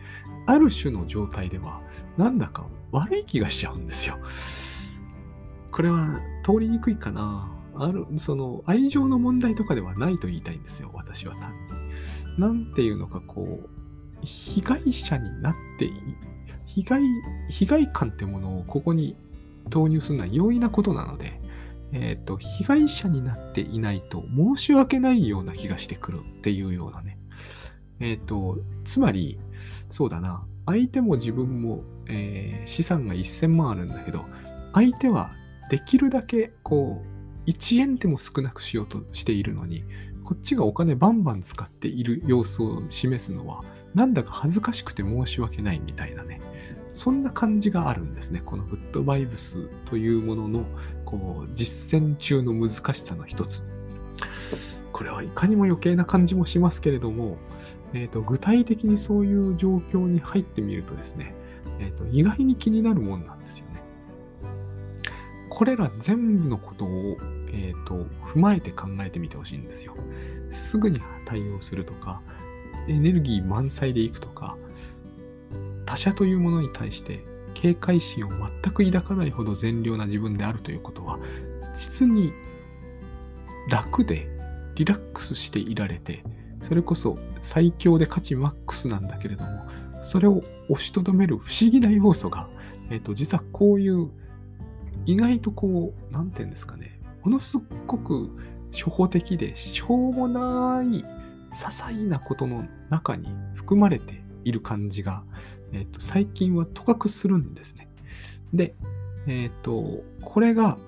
[0.46, 1.80] ある種の状態では、
[2.16, 4.18] なんだか悪い気がしちゃうんですよ。
[5.70, 7.50] これは通りにくいかな。
[7.74, 11.52] ある、その、愛情の問題とかではないと言いたいんですよ、私は単
[12.36, 12.38] に。
[12.38, 13.68] なんていうのか、こう、
[14.22, 15.90] 被害者になって
[16.66, 17.02] 被害、
[17.50, 19.16] 被害感ってものをここに
[19.70, 21.40] 投入するのは容易なことなので、
[21.92, 27.18] えっ、ー、と、被害者になっていないと申し訳ないような気がしてくるっていうようなね。
[28.00, 29.38] えっ、ー、と、つまり、
[29.90, 34.24] そうだな、相手も自分も、えー、資産が1000万あるんだけど、
[34.72, 35.32] 相手は
[35.70, 37.02] できるだけこ
[37.46, 39.84] う、1円でも少なくしようとしているのに、
[40.24, 46.40] こっちがお金バンバン使っている様子を示すのは、なんだか恥ずかしくて申し訳ないみたいなね。
[46.94, 48.42] そんな感じがあるんですね。
[48.44, 50.64] このグッドバイブスというものの
[51.04, 53.64] こう実践中の難しさの一つ。
[54.92, 57.38] これはいかにも余計な感じもしますけれども、
[57.94, 61.34] えーと、具体的にそういう状況に入ってみるとですね、
[61.82, 63.82] えーと、意外に気になるもんなんですよね。
[65.50, 67.18] これら全部のことを、
[67.48, 69.94] えーと踏まえて考えてみてほしいんですよ。
[70.48, 72.22] すぐに対応するとか、
[72.88, 74.56] エネルギー満載でいくとか、
[75.84, 77.24] 他者というものに対して
[77.54, 78.38] 警戒心を全
[78.72, 81.18] く抱かないほど善良な自分であるということは、
[81.76, 82.32] 実に
[83.68, 84.28] 楽で
[84.74, 86.24] リラックスしていられて、
[86.62, 89.66] それこそ最強で価値マックスなんだけれども、
[90.02, 92.48] それを押しとどめる不思議な要素が、
[92.90, 94.10] え、ー、と、実はこういう
[95.06, 98.30] 意外とこう、なんていうんですかね、ものすごく
[98.72, 101.04] 初歩的でしょうもない些
[101.52, 105.22] 細なことの中に含まれている感じが、
[105.72, 107.88] え、ー、と、最近はとかくするんですね。
[108.52, 108.74] で、
[109.26, 110.78] え、ー、と、これが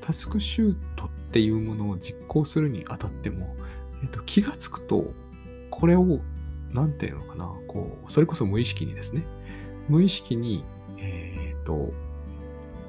[0.00, 3.56] タスクシュートっていうものを実行するにあたっても、
[4.02, 5.12] え、ー、と、気がつくと、
[5.70, 6.20] これを、
[6.72, 9.22] なんていうのかな、こう、それこそ無意識にですね、
[9.88, 10.64] 無意識に、
[10.98, 11.92] えっ、と、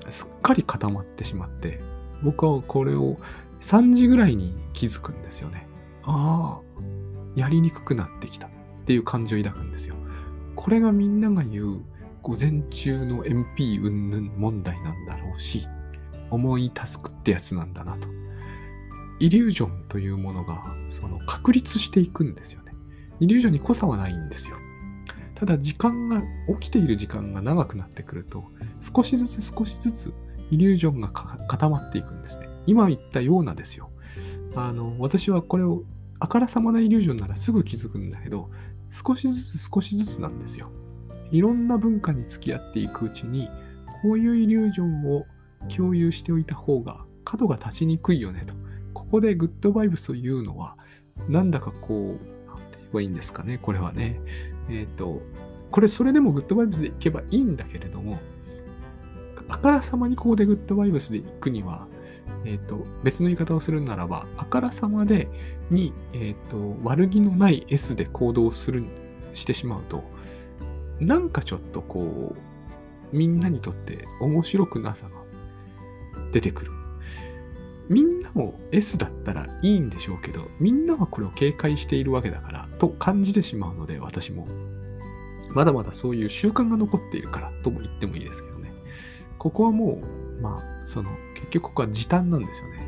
[0.09, 1.79] すっかり固まってしまって、
[2.23, 3.17] 僕はこれを
[3.61, 5.67] 3時ぐらいに気づくんですよね。
[6.03, 6.81] ああ、
[7.35, 8.49] やりにくくなってきたっ
[8.85, 9.95] ていう感じを抱くんですよ。
[10.55, 11.81] これがみんなが言う
[12.21, 15.65] 午前中の MP 云々問題なんだろうし、
[16.31, 18.07] 重いタスクってやつなんだなと。
[19.19, 22.68] イリュージョンというものがその確立していくんですよね。
[23.19, 24.57] イリュージョンに濃さはないんですよ。
[25.35, 26.21] ただ時間が、
[26.59, 28.45] 起きている時間が長くなってくると、
[28.81, 30.13] 少しずつ少しずつ
[30.51, 32.47] イリュージョンが固まっていくんですね。
[32.65, 33.89] 今言ったようなですよ。
[34.55, 35.83] あの、私はこれを
[36.19, 38.49] あからさまなイリュージョンならすぐ気づくんだけど、
[38.89, 40.71] 少しずつ少しずつなんですよ。
[41.31, 43.47] いろんな文化に付き合っていくうちに、
[44.01, 45.25] こういうイリュージョンを
[45.73, 48.53] 共有しておいた方が角が立ちにくいよねと。
[48.93, 50.77] ここでグッドバイブスを言うのは、
[51.29, 52.38] なんだかこう、
[52.99, 54.19] いいんですかね、これはね。
[54.69, 55.21] えっ、ー、と、
[55.71, 58.19] これそれでもグッドバイブスでいけばいいんだけれども、
[59.47, 61.87] あからさまにここでグッドバイブスで行くには、
[62.45, 65.27] えっ、ー、と、別の言い方をするならば、あからさまで
[65.69, 68.83] に、えっ、ー、と、悪気のない S で行動する、
[69.33, 70.03] してしまうと、
[70.99, 75.11] なんかちょっとこう、みんなにとって面白くなさが
[76.31, 76.71] 出てくる。
[77.89, 84.47] みんなも S だったらいいんでしょうけど、みんなはこれを警戒しているわけだから、と感じてしまうので、私も。
[85.49, 88.71] まだまだそういう習慣が残っているからとも言ってもいいですけどね。
[89.39, 89.99] ここはも
[90.39, 92.79] う、まあ、その、結局ここは時短なんですよね。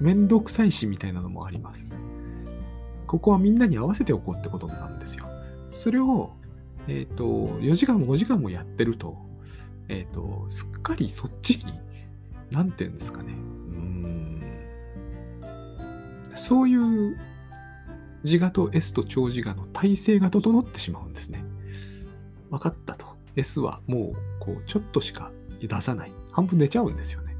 [0.00, 1.86] めんどくさいしみたいなのもあります。
[3.06, 5.26] ここはみんなに合わせておこうってことなんですよ。
[5.68, 6.30] それを、
[6.88, 7.24] えっ、ー、と、
[7.60, 9.18] 4時間も5時間もやってると、
[9.88, 11.78] えっ、ー、と、すっかりそっちに、
[12.50, 13.34] なんて言うんですかね。
[16.34, 17.16] そういう
[18.24, 21.44] 自我と S と超自我の体制が整ってしまうんですね。
[22.50, 23.06] 分かったと。
[23.36, 25.30] S はもう、こう、ちょっとしか
[25.60, 26.12] 出さない。
[26.30, 27.36] 半分寝ちゃうんですよね。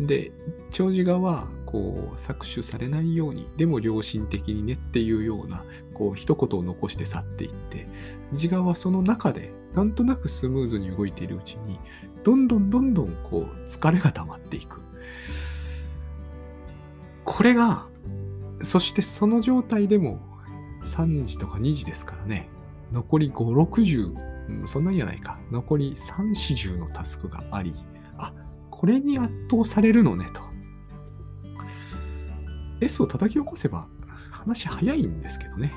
[0.00, 0.30] で、
[0.70, 7.88] 長寿画は、こう、搾取されないように、でも良心的にねっていうような、こう、一言を残して去っていって、
[8.32, 11.78] 自我はその中で、なんとなくスムーズに動いているうちに、
[12.22, 14.80] どんどんどんどん、こう、疲れが溜まっていく。
[17.24, 17.86] これが、
[18.62, 20.20] そしてその状態でも、
[20.84, 22.48] 3時とか2時ですからね、
[22.92, 24.14] 残り5、60、
[24.60, 25.38] うん、そんなんじゃないか。
[25.50, 27.74] 残り3、40のタスクがあり、
[28.16, 28.32] あ
[28.70, 30.42] これに圧倒されるのねと。
[32.80, 33.88] S を叩き起こせば
[34.30, 35.72] 話早いんですけどね。